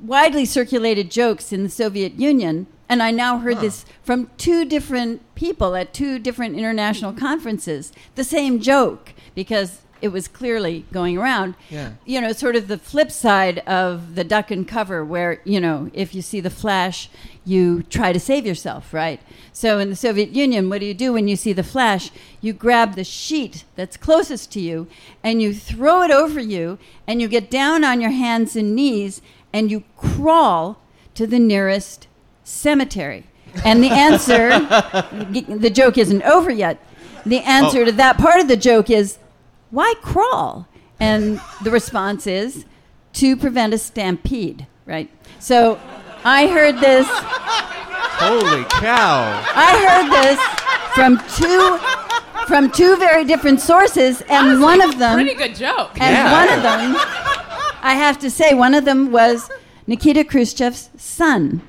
[0.00, 5.22] widely circulated jokes in the Soviet Union, and I now heard this from two different
[5.34, 7.24] people at two different international mm-hmm.
[7.24, 11.54] conferences, the same joke, because it was clearly going around.
[11.70, 11.92] Yeah.
[12.04, 15.90] You know, sort of the flip side of the duck and cover, where, you know,
[15.94, 17.08] if you see the flash,
[17.46, 19.22] you try to save yourself, right?
[19.54, 22.10] So in the Soviet Union, what do you do when you see the flash?
[22.42, 24.86] You grab the sheet that's closest to you
[25.24, 29.22] and you throw it over you, and you get down on your hands and knees
[29.50, 30.82] and you crawl
[31.14, 32.06] to the nearest
[32.44, 33.24] cemetery.
[33.64, 34.50] And the answer,
[35.56, 36.78] the joke isn't over yet.
[37.26, 37.84] The answer oh.
[37.86, 39.18] to that part of the joke is,
[39.70, 40.66] why crawl?
[40.98, 42.64] And the response is,
[43.14, 45.10] to prevent a stampede, right?
[45.38, 45.78] So
[46.24, 47.06] I heard this.
[47.10, 49.42] Holy cow!
[49.54, 50.40] I heard this
[50.94, 51.78] from two
[52.46, 55.90] from two very different sources, and one of them Pretty good joke.
[56.00, 56.32] and Yeah.
[56.32, 56.96] one of them,
[57.82, 59.48] I have to say, one of them was
[59.86, 61.62] Nikita Khrushchev's son,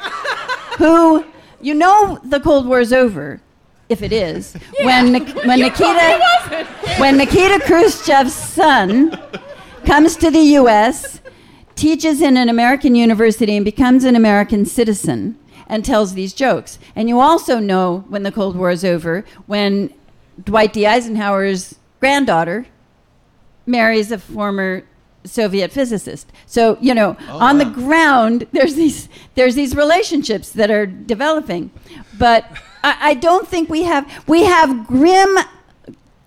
[0.78, 1.24] who,
[1.60, 3.40] you know, the Cold War's over,
[3.88, 6.66] if it is, when Nik- when Nikita
[6.98, 9.18] when Nikita Khrushchev's son
[9.84, 11.20] comes to the U.S.,
[11.74, 15.38] teaches in an American university, and becomes an American citizen.
[15.70, 16.78] And tells these jokes.
[16.96, 19.92] And you also know when the Cold War is over, when
[20.42, 20.86] Dwight D.
[20.86, 22.66] Eisenhower's granddaughter
[23.66, 24.84] marries a former
[25.28, 26.30] Soviet physicist.
[26.46, 31.70] So you know, on the ground, there's these there's these relationships that are developing,
[32.18, 32.44] but
[32.82, 35.38] I, I don't think we have we have grim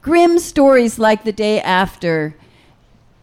[0.01, 2.35] grim stories like the day after.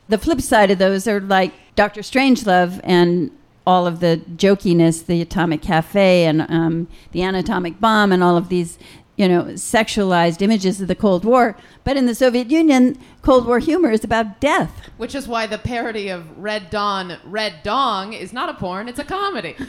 [0.08, 3.30] The flip side of those are like Doctor Strangelove and
[3.68, 8.48] all of the jokiness, the Atomic Cafe and um, the anatomic bomb, and all of
[8.48, 8.78] these,
[9.18, 11.56] you know, sexualized images of the Cold War.
[11.84, 14.70] But in the Soviet Union, Cold War humor is about death.
[14.96, 18.98] Which is why the parody of Red Dawn, Red Dong is not a porn, it's
[19.00, 19.54] a comedy.
[19.58, 19.64] so,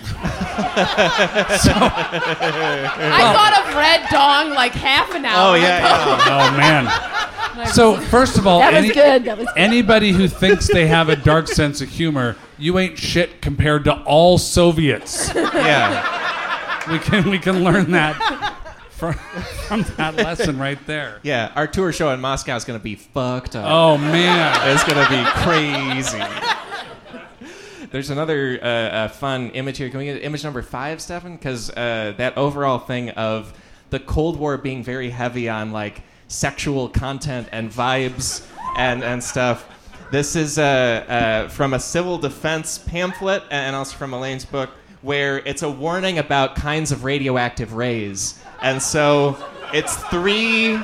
[1.74, 6.24] I thought of Red Dong like half an hour Oh yeah, ago.
[6.26, 6.52] yeah.
[6.54, 7.68] Oh man!
[7.74, 9.26] So first of all, That was any- good.
[9.26, 9.58] That was good.
[9.58, 13.94] anybody who thinks they have a dark sense of humor, you ain't shit compared to
[14.04, 15.34] all Soviets.
[15.36, 16.92] yeah.
[16.92, 18.56] We can we can learn that
[19.00, 19.14] from,
[19.68, 21.20] from that lesson right there.
[21.24, 23.66] Yeah, our tour show in Moscow is going to be fucked up.
[23.68, 24.70] Oh man!
[24.70, 26.22] It's going to be crazy.
[27.92, 29.90] There's another uh, uh, fun image here.
[29.90, 31.38] Can we get image number five, Stefan?
[31.38, 33.54] Because uh, that overall thing of
[33.90, 38.46] the Cold War being very heavy on like sexual content and vibes
[38.78, 39.68] and, and stuff.
[40.12, 44.70] This is uh, uh, from a civil defense pamphlet and also from Elaine's book,
[45.02, 48.40] where it's a warning about kinds of radioactive rays.
[48.62, 49.38] And so
[49.74, 50.80] it's three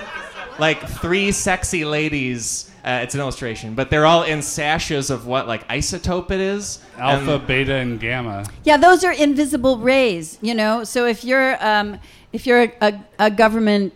[0.57, 2.71] like three sexy ladies.
[2.85, 6.79] Uh, it's an illustration, but they're all in sashes of what like isotope it is.
[6.97, 8.45] Alpha, And- beta, and gamma.
[8.63, 10.37] Yeah, those are invisible rays.
[10.41, 11.99] You know, so if you're um,
[12.31, 13.93] if you're a, a, a government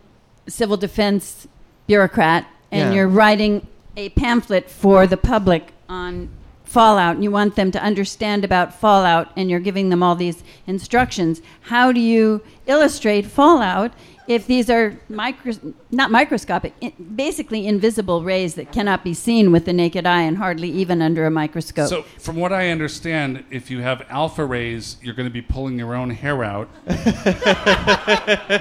[0.48, 1.48] civil defense
[1.88, 2.96] bureaucrat and Yeah.
[2.96, 6.30] you're writing a pamphlet for the public on
[6.70, 10.44] fallout and you want them to understand about fallout and you're giving them all these
[10.68, 13.92] instructions how do you illustrate fallout
[14.28, 15.52] if these are micro,
[15.90, 20.38] not microscopic i- basically invisible rays that cannot be seen with the naked eye and
[20.38, 24.98] hardly even under a microscope So, from what I understand, if you have alpha rays,
[25.02, 26.70] you're going to be pulling your own hair out.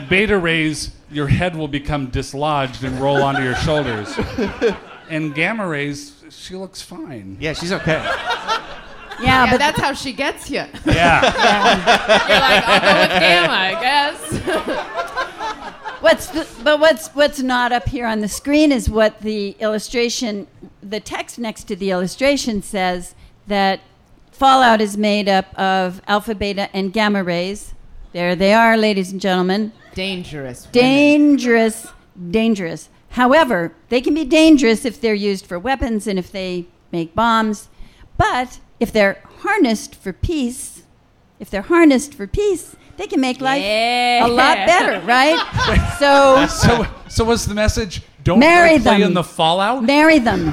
[0.09, 4.09] Beta rays, your head will become dislodged and roll onto your shoulders.
[5.11, 7.37] And gamma rays, she looks fine.
[7.41, 7.93] yeah, she's okay.
[7.93, 10.65] yeah, Yeah, but that's how she gets you.
[10.85, 11.23] Yeah.
[12.29, 15.75] You're like, I'll go with Gamma, I guess.
[16.01, 20.47] What's the, but what's what's not up here on the screen is what the illustration,
[20.81, 23.17] the text next to the illustration says
[23.49, 23.81] that
[24.31, 27.75] fallout is made up of alpha, beta, and gamma rays.
[28.13, 29.73] There they are, ladies and gentlemen.
[29.93, 30.61] Dangerous.
[30.67, 30.73] women.
[30.73, 31.89] Dangerous,
[32.31, 32.89] dangerous.
[33.11, 37.69] However, they can be dangerous if they're used for weapons and if they make bombs.
[38.17, 40.83] But if they're harnessed for peace,
[41.41, 44.27] if they're harnessed for peace, they can make life Yeah.
[44.27, 45.39] a lot better, right?
[45.99, 48.03] so So, so what's the message?
[48.25, 49.03] Don't Marry play them.
[49.09, 49.85] in the fallout.
[49.85, 50.53] marry them,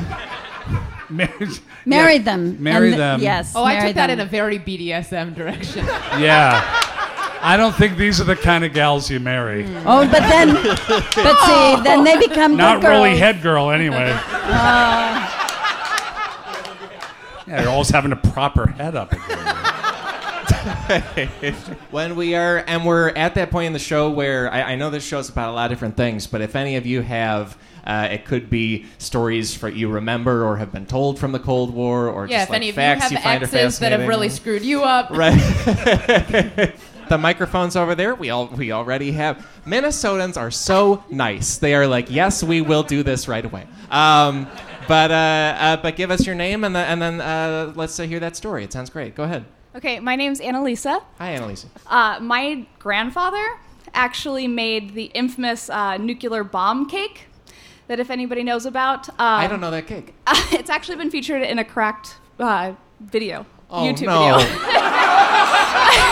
[1.10, 1.48] Marry,
[1.86, 3.22] marry yeah, them, Marry And- them.
[3.22, 3.52] Yes.
[3.56, 5.86] Oh, I marry took that in a very BDSM direction.
[6.20, 6.62] Yeah.
[7.42, 9.66] I don't think these are the kind of gals you marry.
[9.86, 13.06] Oh, but then, but see, then they become Not good girls.
[13.06, 14.18] really head girl, anyway.
[14.48, 15.28] Uh.
[17.48, 19.12] yeah, you're always having to prop her head up.
[21.92, 24.90] when we are and we're at that point in the show where I, I know
[24.90, 27.56] this show's about a lot of different things but if any of you have
[27.86, 31.72] uh, it could be stories for you remember or have been told from the cold
[31.74, 33.80] war or yeah, just if like any of you facts have you find are exes
[33.80, 34.08] that have fascinating.
[34.08, 36.74] really screwed you up, right
[37.10, 39.46] the microphones over there we all we already have.
[39.66, 41.58] Minnesotans are so nice.
[41.58, 43.68] They are like yes we will do this right away.
[43.90, 44.48] Um,
[44.88, 48.04] but uh, uh, but give us your name and, the, and then uh, let's uh,
[48.04, 48.64] hear that story.
[48.64, 49.16] It sounds great.
[49.16, 49.46] Go ahead.
[49.76, 51.04] Okay, my name's Annalisa.
[51.18, 51.66] hi annalisa.
[51.88, 53.46] Uh, my grandfather
[53.94, 57.28] actually made the infamous uh, nuclear bomb cake
[57.88, 60.14] that, if anybody knows about, um, i don't know that cake.
[60.54, 64.38] it's actually been featured in a cracked uh, video, oh YouTube no.
[64.38, 66.12] video.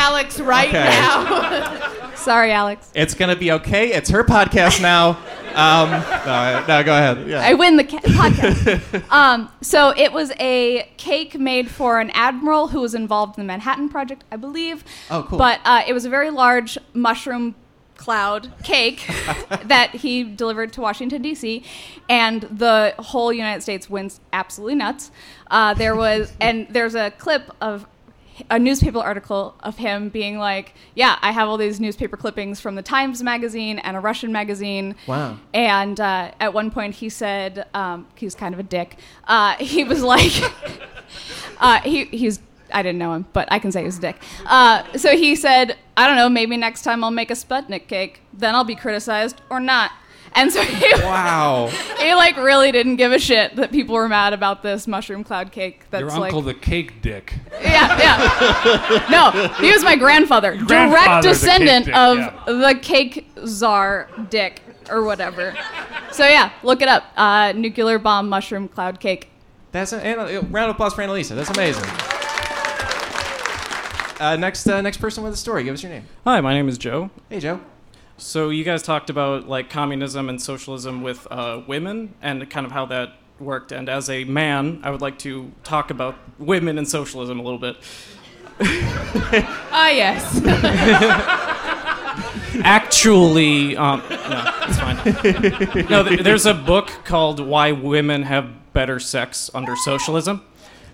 [0.00, 0.84] Alex right Okay.
[0.84, 2.14] now?
[2.14, 2.90] Sorry, Alex.
[2.94, 3.92] It's gonna be okay.
[3.92, 5.18] It's her podcast now.
[5.54, 7.28] Um, no, no, go ahead.
[7.28, 7.40] Yeah.
[7.40, 9.10] I win the ca- podcast.
[9.12, 13.46] um, so it was a cake made for an admiral who was involved in the
[13.46, 14.84] Manhattan Project, I believe.
[15.10, 15.38] Oh, cool.
[15.38, 17.54] But uh, it was a very large mushroom
[17.96, 19.06] cloud cake
[19.64, 21.62] that he delivered to Washington D.C.
[22.08, 25.10] and the whole United States went absolutely nuts.
[25.50, 27.86] Uh, there was and there's a clip of
[28.50, 32.74] a newspaper article of him being like, "Yeah, I have all these newspaper clippings from
[32.74, 35.38] the Times magazine and a Russian magazine." Wow.
[35.52, 38.96] And uh, at one point, he said um, he was kind of a dick.
[39.26, 40.32] Uh, he was like,
[41.60, 42.40] uh, he he's.
[42.72, 44.16] I didn't know him, but I can say he was a dick.
[44.46, 48.22] Uh, so he said, I don't know, maybe next time I'll make a Sputnik cake.
[48.32, 49.90] Then I'll be criticized or not.
[50.34, 51.70] And so he, Wow.
[51.98, 55.52] he like really didn't give a shit that people were mad about this mushroom cloud
[55.52, 55.82] cake.
[55.90, 57.34] That's Your like, uncle, the cake dick.
[57.60, 59.06] yeah, yeah.
[59.10, 62.44] No, he was my grandfather, direct grandfather, the descendant dick, of yeah.
[62.46, 64.60] the cake czar Dick
[64.90, 65.54] or whatever.
[66.12, 67.04] So yeah, look it up.
[67.16, 69.28] Uh, nuclear bomb mushroom cloud cake.
[69.72, 71.36] That's a, a round of applause for Annalisa.
[71.36, 71.84] That's amazing.
[74.20, 75.64] Uh, next, uh, next person with a story.
[75.64, 76.04] Give us your name.
[76.24, 77.10] Hi, my name is Joe.
[77.30, 77.60] Hey, Joe.
[78.20, 82.72] So you guys talked about like communism and socialism with uh, women and kind of
[82.72, 83.72] how that worked.
[83.72, 87.58] And as a man, I would like to talk about women and socialism a little
[87.58, 87.76] bit.
[89.72, 90.38] Ah, yes.
[92.62, 94.96] Actually, um, no, it's fine.
[95.88, 100.44] No, th- there's a book called "Why Women Have Better Sex Under Socialism,"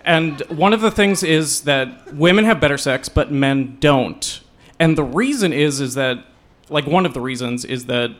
[0.05, 4.39] and one of the things is that women have better sex, but men don't.
[4.79, 6.23] And the reason is is that,
[6.69, 8.11] like, one of the reasons is that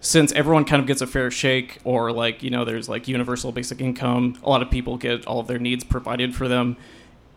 [0.00, 3.52] since everyone kind of gets a fair shake, or like you know, there's like universal
[3.52, 6.76] basic income, a lot of people get all of their needs provided for them.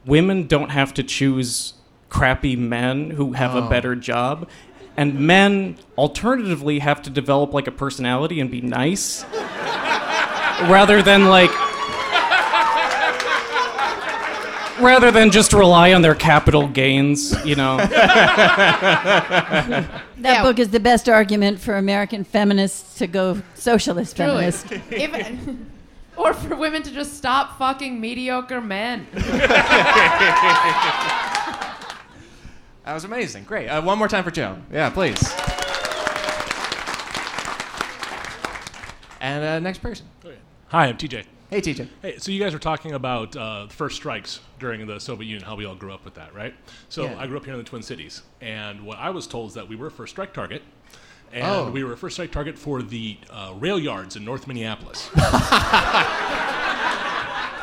[0.06, 1.74] Women don't have to choose
[2.10, 3.70] crappy men who have a oh.
[3.70, 4.50] better job.
[4.98, 9.24] And men alternatively have to develop like a personality and be nice
[10.64, 11.52] rather than like
[14.82, 17.78] rather than just rely on their capital gains, you know.
[20.20, 20.42] That Yeah.
[20.44, 24.52] book is the best argument for American feminists to go socialist Truly.
[24.52, 24.72] feminist.
[24.92, 25.56] If-
[26.18, 29.08] or for women to just stop fucking mediocre men.
[32.84, 33.46] That was amazing.
[33.46, 33.68] Great.
[33.70, 34.58] Uh, one more time for Joe.
[34.72, 35.22] Yeah, please.
[39.22, 40.06] And uh, next person.
[40.70, 41.24] Hi, I'm TJ.
[41.50, 41.88] Hey, TJ.
[42.04, 45.44] Hey, so you guys were talking about uh, the first strikes during the Soviet Union,
[45.44, 46.54] how we all grew up with that, right?
[46.90, 47.18] So Yeah.
[47.20, 49.68] I grew up here in the Twin Cities, and what I was told is that
[49.68, 50.62] we were a first strike target,
[51.34, 51.72] and Oh.
[51.72, 55.10] we were a first strike target for the uh, rail yards in North Minneapolis.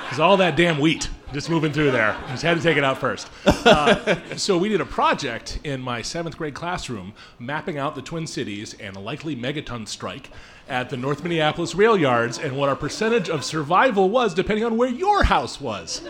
[0.07, 2.99] Because all that damn wheat just moving through there, just had to take it out
[2.99, 3.29] first.
[3.67, 8.25] Uh, so we did a project in my seventh grade classroom, mapping out the Twin
[8.25, 10.31] Cities and a likely megaton strike
[10.69, 14.77] at the North Minneapolis rail yards, and what our percentage of survival was depending on
[14.77, 16.01] where your house was.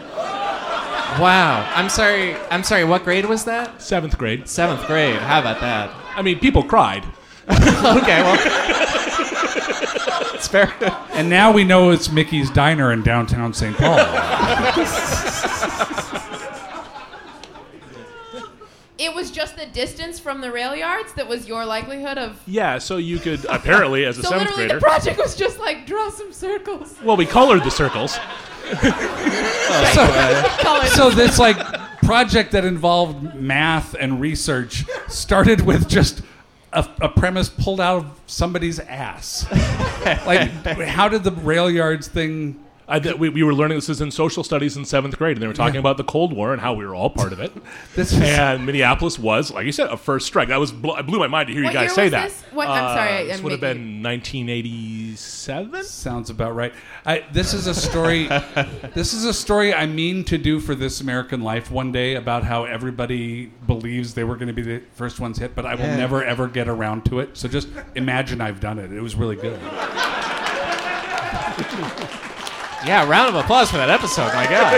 [1.18, 1.66] Wow.
[1.74, 2.34] I'm sorry.
[2.50, 2.84] I'm sorry.
[2.84, 3.80] What grade was that?
[3.80, 4.46] Seventh grade.
[4.48, 5.16] Seventh grade.
[5.16, 5.90] How about that?
[6.14, 7.04] I mean, people cried.
[7.48, 8.22] okay.
[8.22, 8.95] Well,
[10.46, 10.80] it's fair.
[11.16, 13.74] And now we know it's Mickey's Diner in downtown St.
[13.76, 13.98] Paul.
[18.98, 22.40] It was just the distance from the rail yards that was your likelihood of.
[22.46, 24.80] Yeah, so you could apparently, as a So seventh literally, grader.
[24.80, 26.94] the project was just like draw some circles.
[27.04, 28.16] Well, we colored the circles.
[28.72, 31.58] Oh, so this like
[32.02, 36.22] project that involved math and research started with just
[36.76, 39.50] a, a premise pulled out of somebody's ass.
[40.26, 40.50] like,
[40.86, 42.62] how did the rail yards thing?
[42.88, 45.42] I, th- we, we were learning this is in social studies in seventh grade, and
[45.42, 47.52] they were talking about the Cold War and how we were all part of it.
[47.96, 50.48] This is- and Minneapolis was, like you said, a first strike.
[50.48, 52.10] That was bl- it blew my mind to hear What you guys year say was
[52.12, 52.28] that.
[52.28, 52.42] this?
[52.52, 55.82] What- I'm sorry, I- uh, this I'm would have been 1987.
[55.84, 56.72] Sounds about right.
[57.04, 58.28] I, this is a story.
[58.94, 62.44] this is a story I mean to do for this American Life one day about
[62.44, 65.86] how everybody believes they were going to be the first ones hit, but I will
[65.86, 67.36] never ever get around to it.
[67.36, 68.92] So just imagine I've done it.
[68.92, 69.58] It was really good.
[72.86, 74.32] Yeah, round of applause for that episode.
[74.34, 74.74] My God.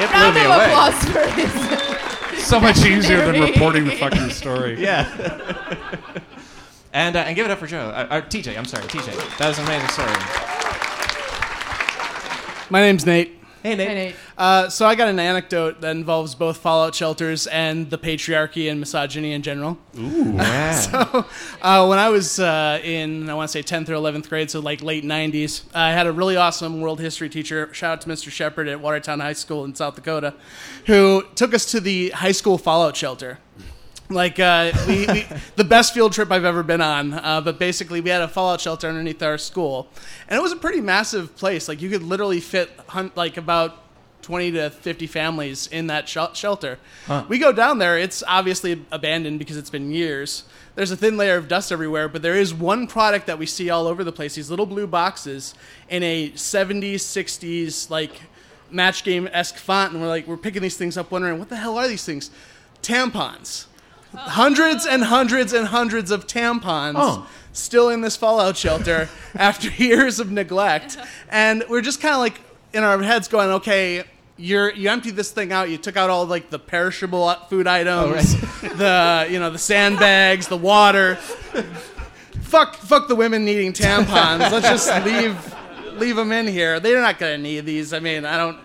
[0.00, 0.66] It blew Round me of away.
[0.72, 1.82] applause for his.
[2.42, 4.76] So much easier than reporting the fucking story.
[4.82, 5.06] Yeah.
[6.92, 7.88] and uh, and give it up for Joe.
[7.90, 9.38] Uh, uh, TJ, I'm sorry, TJ.
[9.38, 10.12] That was an amazing story.
[12.68, 13.38] My name's Nate.
[13.62, 13.88] Hey, Nate.
[13.88, 14.16] Hey, Nate.
[14.36, 18.80] Uh, so I got an anecdote that involves both fallout shelters and the patriarchy and
[18.80, 19.78] misogyny in general.
[19.96, 20.72] Ooh, yeah.
[20.72, 21.26] So
[21.62, 24.58] uh, when I was uh, in, I want to say 10th or 11th grade, so
[24.58, 27.72] like late 90s, I had a really awesome world history teacher.
[27.72, 28.30] Shout out to Mr.
[28.30, 30.34] Shepard at Watertown High School in South Dakota,
[30.86, 33.38] who took us to the high school fallout shelter.
[34.12, 35.26] Like uh, we, we,
[35.56, 37.12] the best field trip I've ever been on.
[37.14, 39.88] Uh, but basically, we had a fallout shelter underneath our school,
[40.28, 41.68] and it was a pretty massive place.
[41.68, 43.78] Like you could literally fit hun- like about
[44.22, 46.78] 20 to 50 families in that shel- shelter.
[47.28, 50.44] We go down there, it's obviously abandoned because it's been years.
[50.74, 53.68] There's a thin layer of dust everywhere, but there is one product that we see
[53.68, 55.54] all over the place these little blue boxes
[55.90, 58.22] in a 70s, 60s, like
[58.70, 59.92] match game esque font.
[59.92, 62.30] And we're like, we're picking these things up, wondering, what the hell are these things?
[62.80, 63.66] Tampons.
[64.14, 67.26] Hundreds and hundreds and hundreds of tampons Oh.
[67.52, 70.96] still in this fallout shelter after years of neglect.
[71.30, 72.40] And we're just kind of like
[72.72, 74.04] in our heads going, okay,
[74.36, 75.70] you're you emptied this thing out.
[75.70, 80.48] You took out all like the perishable food items, oh, the you know the sandbags,
[80.48, 81.16] the water.
[82.42, 84.50] fuck, fuck the women needing tampons.
[84.50, 85.54] Let's just leave
[85.98, 86.80] leave them in here.
[86.80, 87.92] They're not gonna need these.
[87.92, 88.58] I mean, I don't.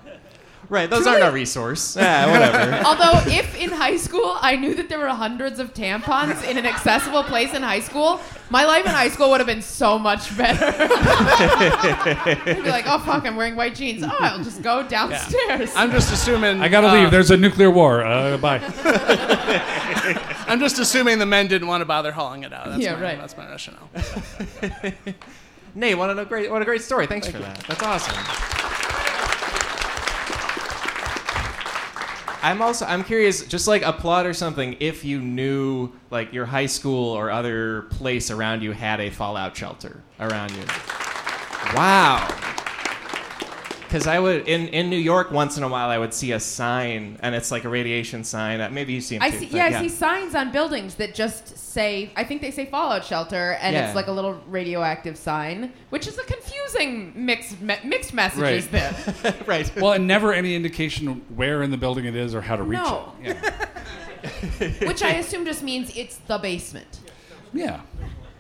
[0.70, 1.96] Right, those aren't a resource.
[1.96, 2.84] Yeah, whatever.
[2.86, 6.66] Although, if in high school I knew that there were hundreds of tampons in an
[6.66, 8.20] accessible place in high school,
[8.50, 10.66] my life in high school would have been so much better.
[10.78, 14.04] I'd be like, oh fuck, I'm wearing white jeans.
[14.04, 15.72] Oh, I'll just go downstairs.
[15.76, 16.60] I'm just assuming.
[16.60, 17.12] I gotta uh, leave.
[17.12, 18.04] There's a nuclear war.
[18.04, 18.60] Uh, bye.
[20.48, 22.68] I'm just assuming the men didn't want to bother hauling it out.
[22.68, 23.18] That's Yeah, my, right.
[23.18, 23.90] That's my rationale.
[25.76, 27.08] Nate, what a great, what a great story.
[27.08, 27.60] Thanks for that.
[27.68, 28.67] That's awesome.
[32.48, 36.46] I'm also I'm curious, just like a plot or something, if you knew like your
[36.46, 40.64] high school or other place around you had a fallout shelter around you.
[41.76, 42.26] Wow.
[43.88, 46.40] Because I would in, in New York once in a while I would see a
[46.42, 48.60] sign and it's like a radiation sign.
[48.60, 50.96] Uh, Maybe you see them I too, see, but yeah, I see signs on buildings
[50.96, 53.88] that just say, I think they say Fallout Shelter, and Yeah.
[53.88, 58.72] it's like a little radioactive sign, which is a confusing mixed me- mixed messages Right.
[59.24, 59.36] there.
[59.46, 59.72] right.
[59.78, 62.80] Well, and never any indication where in the building it is or how to reach
[62.80, 63.14] No.
[63.24, 63.38] it.
[63.42, 63.66] Yeah.
[64.88, 67.00] which I assume just means it's the basement.
[67.54, 67.82] yeah.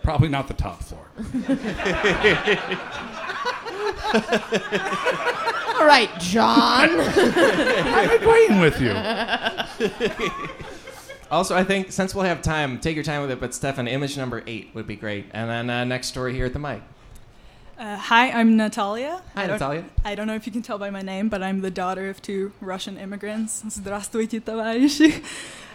[0.04, 1.06] Probably not the top floor.
[5.79, 6.89] All right, John.
[6.91, 8.95] I'm agreeing with you.
[11.31, 13.41] Also, I think since we'll have time, take your time with it.
[13.41, 15.27] But Stefan, image number eight would be great.
[15.33, 16.83] And then uh, next story here at the mic.
[17.79, 19.23] Uh, hi, I'm Natalia.
[19.35, 19.85] Hi, I don't- Natalia.
[20.05, 22.21] I don't know if you can tell by my name, but I'm the daughter of
[22.21, 23.63] two Russian immigrants.
[23.67, 25.23] Здравствуйте, товарищи.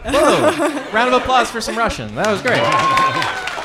[0.05, 0.91] Whoa!
[0.93, 2.13] Round of applause for some Russian.
[2.15, 2.61] That was great.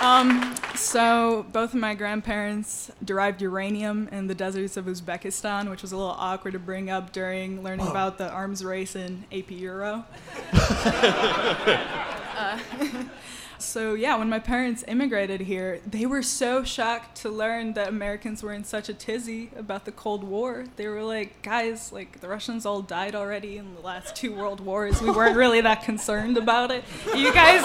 [0.00, 5.91] Um, so both of my grandparents derived uranium in the deserts of Uzbekistan, which was
[5.91, 10.05] a little awkward to bring up during learning about the arms race in AP Euro.
[12.37, 12.59] Uh,
[13.57, 18.43] so yeah, when my parents immigrated here, they were so shocked to learn that Americans
[18.43, 20.65] were in such a tizzy about the Cold War.
[20.75, 24.59] They were like, "Guys, like the Russians all died already in the last two world
[24.59, 25.01] wars.
[25.01, 26.83] We weren't really that concerned about it.
[27.15, 27.63] You guys."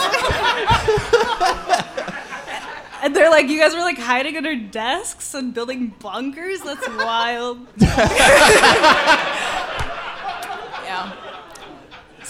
[3.03, 6.61] And they're like, you guys were like hiding under desks and building bunkers?
[6.61, 7.67] That's wild.
[7.81, 8.51] yeah.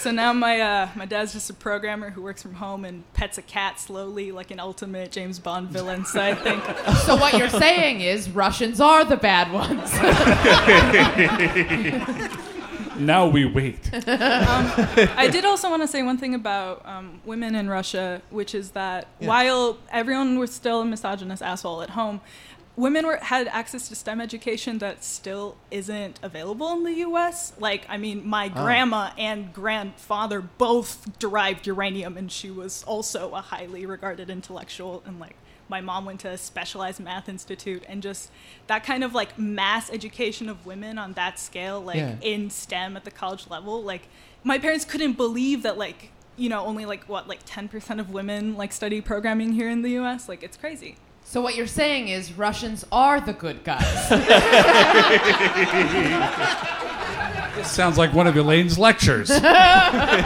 [0.00, 3.36] So now my uh, my dad's just a programmer who works from home and pets
[3.36, 6.06] a cat slowly, like an ultimate James Bond villain.
[6.06, 6.64] So I think
[7.04, 9.90] so what you're saying is Russians are the bad ones.
[13.00, 13.92] Now we wait.
[13.94, 18.54] um, I did also want to say one thing about um, women in Russia, which
[18.54, 19.28] is that Yeah.
[19.28, 22.20] while everyone was still a misogynist asshole at home,
[22.76, 27.52] women were had access to STEM education that still isn't available in the U.S.
[27.58, 33.40] Like, I mean, my grandma and grandfather both derived uranium, and she was also a
[33.40, 35.02] highly regarded intellectual.
[35.06, 35.36] And like,
[35.70, 38.30] my mom went to a specialized math institute, and just
[38.66, 42.16] that kind of like mass education of women on that scale, like Yeah.
[42.20, 44.08] in STEM at the college level, like
[44.44, 48.56] my parents couldn't believe that like you know only like what like 10% of women
[48.56, 52.32] like study programming here in the US like it's crazy So what you're saying is
[52.32, 54.10] Russians are the good guys.
[57.56, 59.28] This sounds like one of Elaine's lectures.
[59.30, 60.20] Wait, I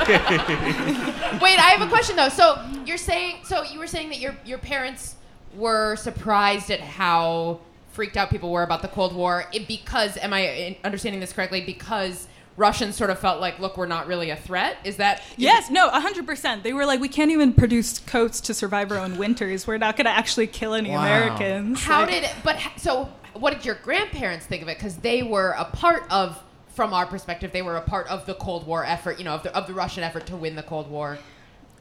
[1.77, 2.29] have a question though.
[2.29, 5.17] So you're saying, so you were saying that your your parents
[5.57, 7.61] were surprised at how
[7.93, 11.61] freaked out people were about the Cold War it, because, am I understanding this correctly?
[11.61, 12.27] Because
[12.57, 14.77] Russians sort of felt like, look, we're not really a threat.
[14.85, 15.23] Is that?
[15.37, 19.17] yes no 100% they were like we can't even produce coats to survive our own
[19.19, 21.03] winters we're not going to actually kill any Wow.
[21.03, 22.31] americans How Like- did?
[22.45, 24.79] But so, what did your grandparents think of it?
[24.79, 28.35] Because they were a part of, from our perspective, they were a part of the
[28.35, 29.19] Cold War effort.
[29.19, 31.19] You know, of the of the Russian effort to win the Cold War.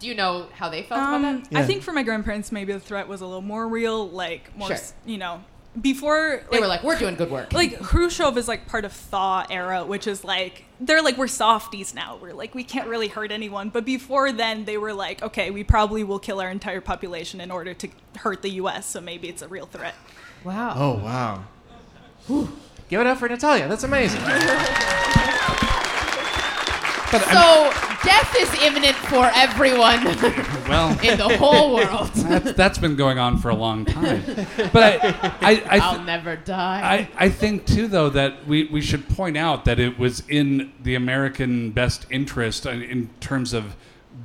[0.04, 1.60] Do you know how they felt about Um, that?
[1.60, 4.10] I think for my grandparents, maybe the threat was a little more real.
[4.10, 4.78] Like more, Sure.
[5.06, 5.42] you know,
[5.80, 7.54] before They were like, we're doing good work.
[7.54, 11.96] like Khrushchev is like part of Thaw era, which is like they're like we're softies
[11.96, 12.18] now.
[12.22, 13.70] We're like we can't really hurt anyone.
[13.70, 17.50] But before then, they were like, okay, we probably will kill our entire population in
[17.50, 18.86] order to hurt the U.S.
[18.88, 19.96] So maybe it's a real threat.
[20.44, 20.74] wow.
[20.76, 21.46] Oh wow.
[22.90, 23.70] Give it up for Natalia.
[23.70, 24.20] That's amazing.
[27.14, 27.72] But So
[28.04, 30.04] death is imminent for everyone
[30.68, 32.10] well, in the whole world.
[32.16, 34.24] that's, that's been going on for a long time.
[34.74, 35.08] But I,
[35.42, 37.08] I, I, I'll th- never die.
[37.18, 40.74] I, I think too, though, that we, we should point out that it was in
[40.82, 43.76] the American best interest in, in terms of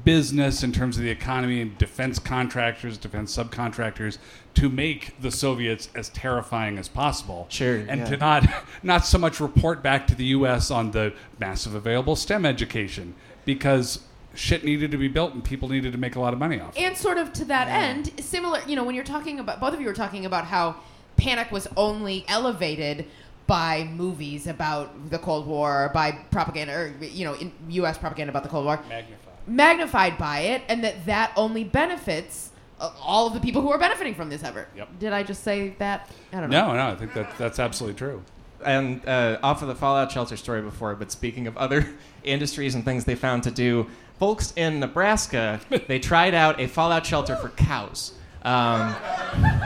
[0.04, 4.18] business, in terms of the economy, and defense contractors, defense subcontractors,
[4.54, 7.46] to make the Soviets as terrifying as possible.
[7.48, 8.04] Sure, and yeah.
[8.06, 8.48] to not
[8.82, 10.70] not so much report back to the U.S.
[10.70, 14.00] on the massive available STEM education because
[14.34, 16.76] shit needed to be built and people needed to make a lot of money off.
[16.76, 16.82] it.
[16.82, 19.80] and sort of to that end, similar, you know, when you're talking about, both of
[19.80, 20.76] you were talking about how
[21.16, 23.06] panic was only elevated
[23.46, 27.96] by movies about the Cold War, by propaganda, or, you know, in U.S.
[27.96, 28.78] propaganda about the Cold War.
[28.88, 29.17] Magnified.
[29.48, 32.50] Magnified by it, and that that only benefits
[32.80, 34.68] uh, all of the people who are benefiting from this effort.
[34.76, 34.98] Yep.
[35.00, 36.08] Did I just say that?
[36.32, 36.68] I don't know.
[36.68, 38.22] No, no, I think that that's absolutely true.
[38.64, 41.88] and uh, off of the Fallout shelter story before, but speaking of other
[42.24, 43.86] industries and things they found to do,
[44.18, 48.12] folks in Nebraska they tried out a Fallout shelter for cows.
[48.42, 48.94] Um,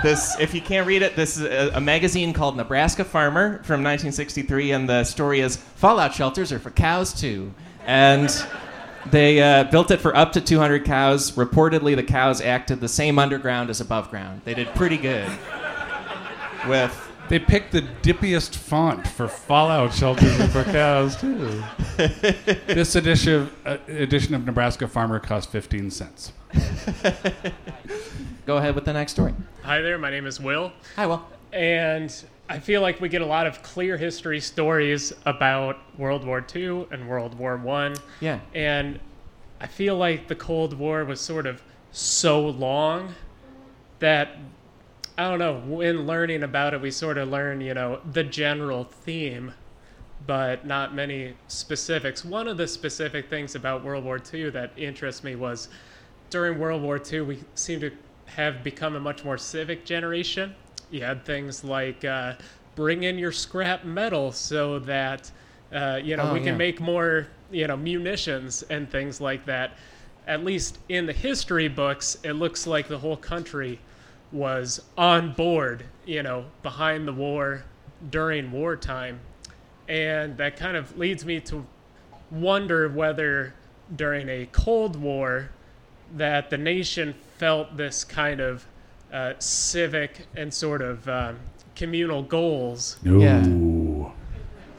[0.03, 3.83] this, if you can't read it, this is a, a magazine called Nebraska Farmer from
[3.83, 7.53] 1963, and the story is Fallout shelters are for cows too,
[7.85, 8.31] and.
[9.11, 11.33] They uh, built it for up to 200 cows.
[11.33, 14.43] Reportedly, the cows acted the same underground as above ground.
[14.45, 15.29] They did pretty good
[16.69, 21.63] with They picked the dippiest font for Fallout shelters and for cows too.
[22.67, 26.33] this edition uh, edition of Nebraska Farmer cost fifteen cents.
[28.47, 29.35] Go ahead with the next story.
[29.63, 31.25] Hi there, my name is Will, Hi, Will.
[31.53, 32.13] and
[32.49, 36.87] I feel like we get a lot of clear history stories about World War II
[36.91, 38.41] and World War One, Yeah.
[38.55, 39.01] and
[39.61, 41.63] I feel like the Cold War was sort of
[41.93, 43.15] so long
[44.01, 44.37] that
[45.17, 45.61] I don't know.
[45.67, 49.53] When learning about it, we sort of learn, you know, the general theme,
[50.27, 52.25] but not many specifics.
[52.25, 55.69] One of the specific things about World War II that interests me was
[56.31, 57.93] during World War II, we seem to
[58.25, 60.55] have become a much more civic generation.
[60.93, 62.35] You had things like uh,
[62.77, 65.31] bring in your scrap metal so that
[65.73, 69.73] uh, you know Oh, we can make more you know munitions and things like that.
[70.27, 73.81] At least in the history books, it looks like the whole country
[74.31, 77.65] was on board, you know, behind the war
[78.11, 79.21] during wartime.
[79.89, 81.67] And that kind of leads me to
[82.31, 83.55] wonder whether
[83.97, 85.51] during a Cold War
[86.17, 88.65] that the nation felt this kind of
[89.13, 91.39] uh, civic and sort of um,
[91.75, 92.99] communal goals.
[93.03, 93.19] No.
[93.21, 93.43] Yeah.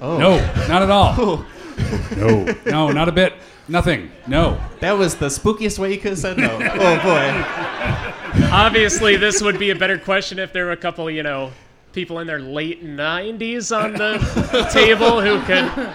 [0.01, 0.17] Oh.
[0.17, 0.37] No,
[0.67, 1.45] not at all.
[2.17, 3.33] no, no, not a bit.
[3.67, 4.11] Nothing.
[4.27, 4.59] No.
[4.81, 6.59] That was the spookiest way you could have said no.
[6.61, 8.49] oh boy.
[8.51, 11.51] Obviously, this would be a better question if there were a couple, you know,
[11.93, 15.93] people in their late 90s on the table who could.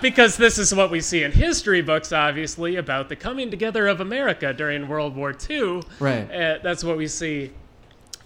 [0.00, 4.00] Because this is what we see in history books, obviously, about the coming together of
[4.00, 5.82] America during World War II.
[5.98, 6.30] Right.
[6.30, 7.50] Uh, that's what we see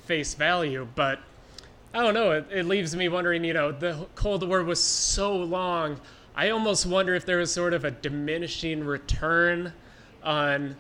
[0.05, 0.87] face value.
[0.95, 1.21] But
[1.95, 2.33] I don't know.
[2.33, 6.01] It, it leaves me wondering, you know, the Cold War was so long.
[6.35, 9.73] I almost wonder if there was sort of a diminishing return
[10.23, 10.77] on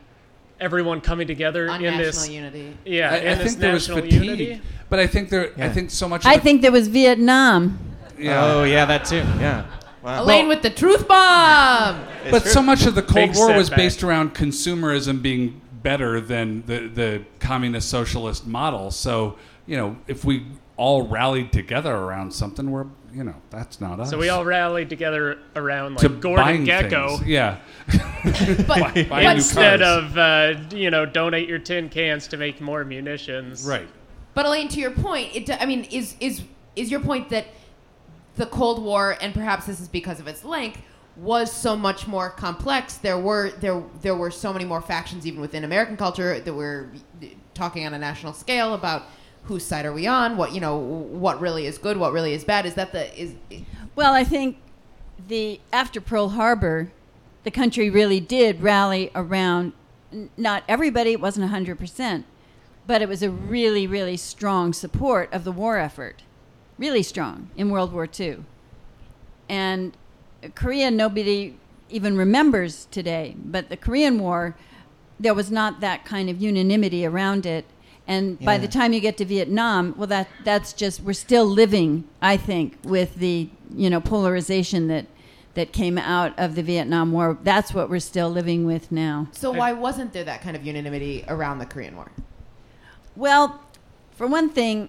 [0.61, 2.77] everyone coming together On in national this unity.
[2.85, 4.61] Yeah, I, in I this think there was national fatigue, unity.
[4.89, 5.53] but I think there.
[5.59, 6.25] I think so much.
[6.25, 7.79] Of I the- think there was Vietnam.
[8.19, 8.45] Yeah.
[8.45, 9.17] Oh yeah, that too.
[9.17, 9.67] Yeah.
[10.03, 10.23] Wow.
[10.25, 12.05] Elaine with the truth bomb.
[12.31, 13.77] But so much of the Cold Big War was setback.
[13.79, 18.91] based around consumerism being better than the, the communist socialist model.
[18.91, 19.37] So,
[19.67, 20.47] you know, if we
[20.77, 24.11] all rallied together around something, we're, you know, that's not us.
[24.11, 27.19] So we all rallied together around to like Gordon Gekko.
[27.19, 27.29] things.
[27.29, 27.59] Yeah.
[28.23, 30.13] But, Buying but Instead cars.
[30.13, 33.67] of uh, you know donate your tin cans to make more munitions.
[33.67, 33.89] Right.
[34.35, 36.43] But Elaine, to your point, it, I mean, is is
[36.77, 37.47] is your point that
[38.37, 40.81] the Cold War, and perhaps this is because of its length,
[41.23, 42.97] was so much more complex.
[42.97, 46.89] There were there there were so many more factions even within American culture that were
[47.55, 49.05] talking on a national scale about
[49.45, 52.45] whose side are we on, what you know, what really is good, what really is
[52.45, 52.67] bad.
[52.67, 53.35] Is that the is
[53.95, 54.57] Well, I think
[55.29, 56.91] the after Pearl Harbor,
[57.45, 59.73] the country really did rally around.
[60.37, 62.27] Not everybody; it wasn't hundred percent,
[62.87, 66.23] but it was a really, really strong support of the war effort,
[66.79, 68.39] really strong in World War II.
[69.49, 69.97] And
[70.55, 71.55] Korea, nobody
[71.91, 74.57] even remembers today, but the Korean War,
[75.21, 77.65] there was not that kind of unanimity around it.
[78.07, 82.05] And by the time you get to Vietnam, well, that that's just we're still living,
[82.21, 85.07] I think, with the you know polarization that
[85.55, 87.39] that came out of the Vietnam War.
[87.45, 89.29] That's what we're still living with now.
[89.33, 89.53] so?
[89.53, 92.11] Why wasn't there that kind of unanimity around the Korean War?
[93.15, 93.61] Well,
[94.11, 94.89] for one thing,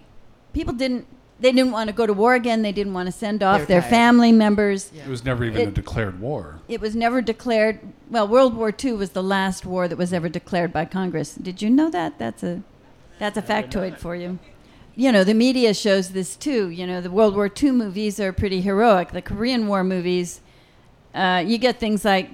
[0.53, 1.05] people didn't
[1.43, 2.61] they didn't want to go to war again.
[2.61, 3.89] They didn't want to send off their tired.
[3.89, 4.93] family members.
[4.93, 6.61] It was never even a declared war.
[6.69, 7.81] It was never declared.
[8.09, 11.35] Well, World War II was the last war that was ever declared by Congress.
[11.35, 12.17] Did you know that?
[12.17, 12.63] That's a
[13.19, 14.39] that's a factoid for you.
[14.95, 16.69] You know, the media shows this too.
[16.69, 19.11] You know, the World War II movies are pretty heroic.
[19.11, 20.39] The Korean War movies,
[21.13, 22.29] uh, you get things like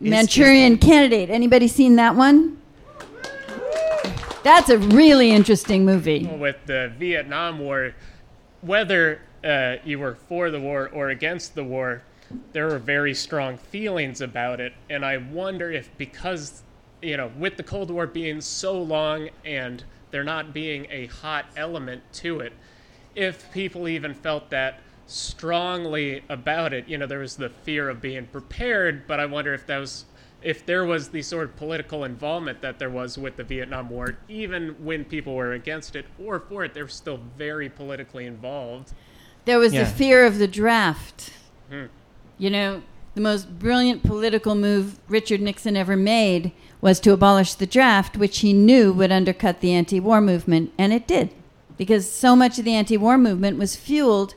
[0.00, 1.30] Manchurian Candidate.
[1.30, 2.60] Anybody seen that one?
[4.42, 6.26] That's a really interesting movie.
[6.26, 7.94] with the Vietnam War,
[8.60, 12.02] whether uh, you were for the war or against the war,
[12.52, 14.72] there were very strong feelings about it.
[14.88, 16.62] And I wonder if because,
[17.02, 21.46] you know, with the Cold War being so long and there not being a hot
[21.56, 22.52] element to it,
[23.14, 24.80] if people even felt that
[25.10, 26.88] strongly about it.
[26.88, 30.04] You know, there was the fear of being prepared, but I wonder if that was
[30.42, 34.18] if there was the sort of political involvement that there was with the Vietnam War,
[34.28, 38.92] even when people were against it or for it, they were still very politically involved.
[39.44, 39.84] There was Yeah.
[39.84, 41.30] the fear of the draft.
[41.70, 41.86] Hmm.
[42.38, 42.82] You know,
[43.14, 48.38] the most brilliant political move Richard Nixon ever made was to abolish the draft, which
[48.38, 51.30] he knew would undercut the anti war movement, and it did.
[51.76, 54.34] Because so much of the anti war movement was fueled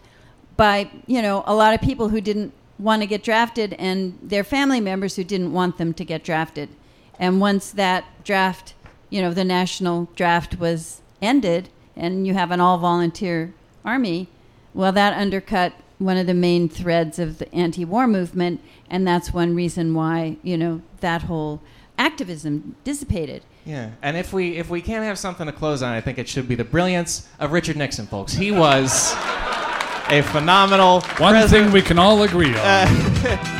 [0.58, 4.44] by, you know, a lot of people who didn't want to get drafted and their
[4.44, 6.70] family members who didn't want them to get drafted.
[7.20, 8.74] And once that draft,
[9.10, 13.54] you know, the national draft was ended and you have an all volunteer
[13.86, 14.28] army,
[14.74, 18.62] well, that undercut one of the main threads of the anti war movement.
[18.90, 21.62] And that's one reason why, you know, that whole
[21.98, 23.44] activism dissipated.
[23.66, 26.28] Yeah, and if we if we can't have something to close on, I think it
[26.28, 28.34] should be the brilliance of Richard Nixon, folks.
[28.34, 29.14] He was
[30.10, 31.66] a phenomenal One president.
[31.66, 32.56] thing we can all agree on.
[32.58, 33.60] Uh,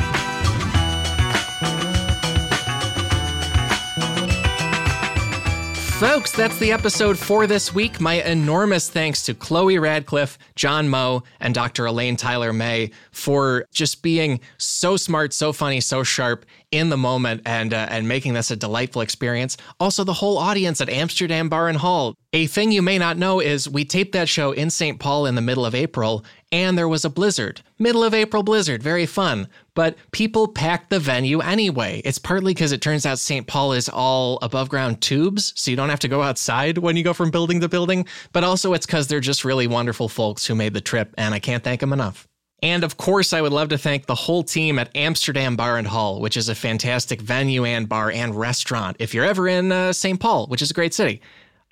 [6.00, 8.00] Folks, that's the episode for this week.
[8.00, 11.86] My enormous thanks to Chloe Radcliffe, John Moe, and Dr.
[11.86, 17.42] Elaine Tyler May for just being so smart, so funny, so sharp in the moment
[17.46, 19.56] and uh, and making this a delightful experience.
[19.78, 22.14] Also, the whole audience at Amsterdam Bar and Hall.
[22.32, 24.98] A thing you may not know is we taped that show in St.
[24.98, 27.62] Paul in the middle of April, and there was a blizzard.
[27.78, 29.46] Middle of April blizzard, very fun.
[29.74, 32.02] But people packed the venue anyway.
[32.04, 33.46] It's partly because it turns out St.
[33.46, 37.04] Paul is all above ground tubes, so you don't have to go outside when you
[37.04, 38.04] go from building to building.
[38.32, 41.38] But also, it's because they're just really wonderful folks who made the trip, and I
[41.38, 42.26] can't thank them enough.
[42.64, 45.86] And of course, I would love to thank the whole team at Amsterdam Bar and
[45.86, 49.92] Hall, which is a fantastic venue and bar and restaurant if you're ever in uh,
[49.92, 50.18] St.
[50.18, 51.20] Paul, which is a great city.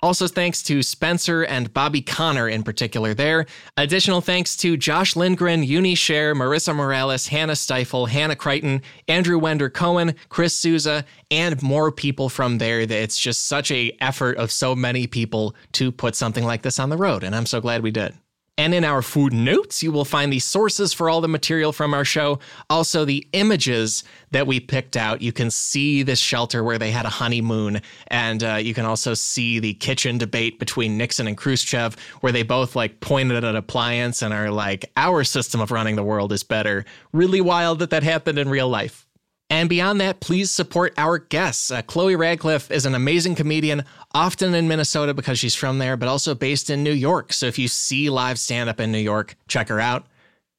[0.03, 3.47] Also, thanks to Spencer and Bobby Connor in particular there.
[3.75, 9.71] Additional thanks to Josh Lindgren, Uni Share, Marissa Morales, Hannah Stifel, Hannah Crichton, Andrew Wender
[9.71, 12.81] Cohen, Chris Souza, and more people from there.
[12.81, 16.89] It's just such a effort of so many people to put something like this on
[16.89, 18.13] the road, and I'm so glad we did.
[18.55, 22.05] And in our footnotes, you will find the sources for all the material from our
[22.05, 22.37] show,
[22.69, 25.23] also the images that we picked out.
[25.23, 29.15] You can see this shelter where they had a honeymoon, and uh, you can also
[29.15, 33.55] see the kitchen debate between Nixon and Khrushchev, where they both like pointed at an
[33.55, 37.89] appliance and are like, "Our system of running the world is better." Really wild that
[37.89, 39.07] that happened in real life.
[39.53, 41.69] And beyond that, please support our guests.
[41.69, 46.09] Uh, Chloe Radcliffe is an amazing comedian, often in Minnesota because she's from there, but
[46.09, 47.31] also based in New York.
[47.31, 50.07] So if you see live stand up in New York, check her out.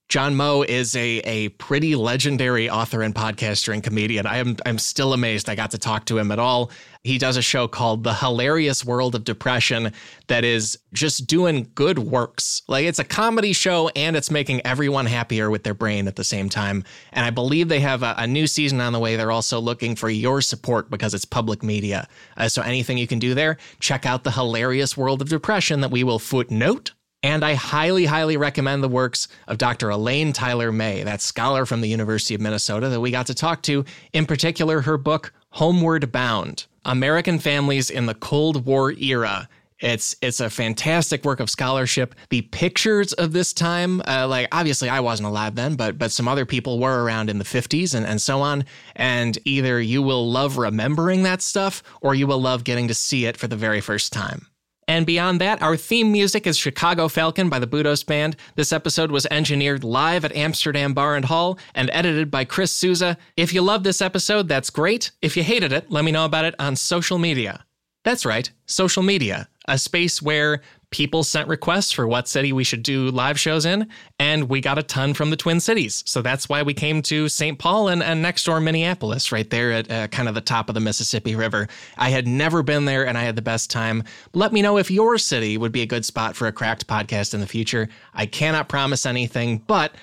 [0.08, 4.26] John Moe is a a pretty legendary author and podcaster and comedian.
[4.26, 6.70] I am I'm still amazed I got to talk to him at all.
[7.02, 9.92] He does a show called The Hilarious World of Depression
[10.28, 12.62] that is just doing good works.
[12.66, 16.24] Like it's a comedy show and it's making everyone happier with their brain at the
[16.24, 16.84] same time.
[17.12, 19.16] And I believe they have a, a new season on the way.
[19.16, 22.08] They're also looking for your support because it's public media.
[22.38, 25.90] Uh, so anything you can do there, check out The Hilarious World of Depression that
[25.90, 26.92] we will footnote
[27.24, 29.88] and I highly, highly recommend the works of Dr.
[29.88, 33.62] Elaine Tyler May, that scholar from the University of Minnesota that we got to talk
[33.62, 39.48] to, in particular, her book, Homeward Bound American Families in the Cold War Era.
[39.80, 42.14] It's it's a fantastic work of scholarship.
[42.28, 46.28] The pictures of this time, uh, like obviously I wasn't alive then, but but some
[46.28, 48.66] other people were around in the 50s and, and so on.
[48.96, 53.24] And either you will love remembering that stuff or you will love getting to see
[53.24, 54.46] it for the very first time.
[54.86, 58.36] And beyond that, our theme music is Chicago Falcon by the Budos Band.
[58.54, 63.16] This episode was engineered live at Amsterdam Bar and Hall and edited by Chris Souza.
[63.36, 65.10] If you love this episode, that's great.
[65.22, 67.64] If you hated it, let me know about it on social media.
[68.04, 70.60] That's right, social media, a space where
[70.94, 73.88] people sent requests for what city we should do live shows in,
[74.20, 76.04] and we got a ton from the Twin Cities.
[76.06, 77.58] So that's why we came to St.
[77.58, 80.76] Paul and, and next door Minneapolis, right there at uh, kind of the top of
[80.76, 81.66] the Mississippi River.
[81.98, 84.04] I had never been there and I had the best time.
[84.34, 87.34] Let me know if your city would be a good spot for a cracked podcast
[87.34, 87.88] in the future.
[88.14, 89.96] I cannot promise anything, but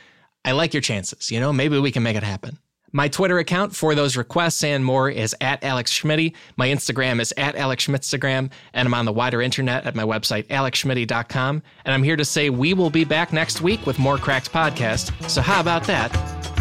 [0.44, 1.32] I like your chances.
[1.32, 2.58] You know, maybe we can make it happen.
[2.92, 6.36] My Twitter account for those requests and more is at Alex Schmidty.
[6.58, 10.48] My Instagram is at Alex Schmitzagram, and I'm on the wider internet at my website,
[10.48, 11.64] alexschmidty.com.
[11.86, 15.30] And I'm here to say we will be back next week with more Cracked Podcast.
[15.30, 16.12] So how about that?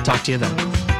[0.04, 0.99] Talk to you then.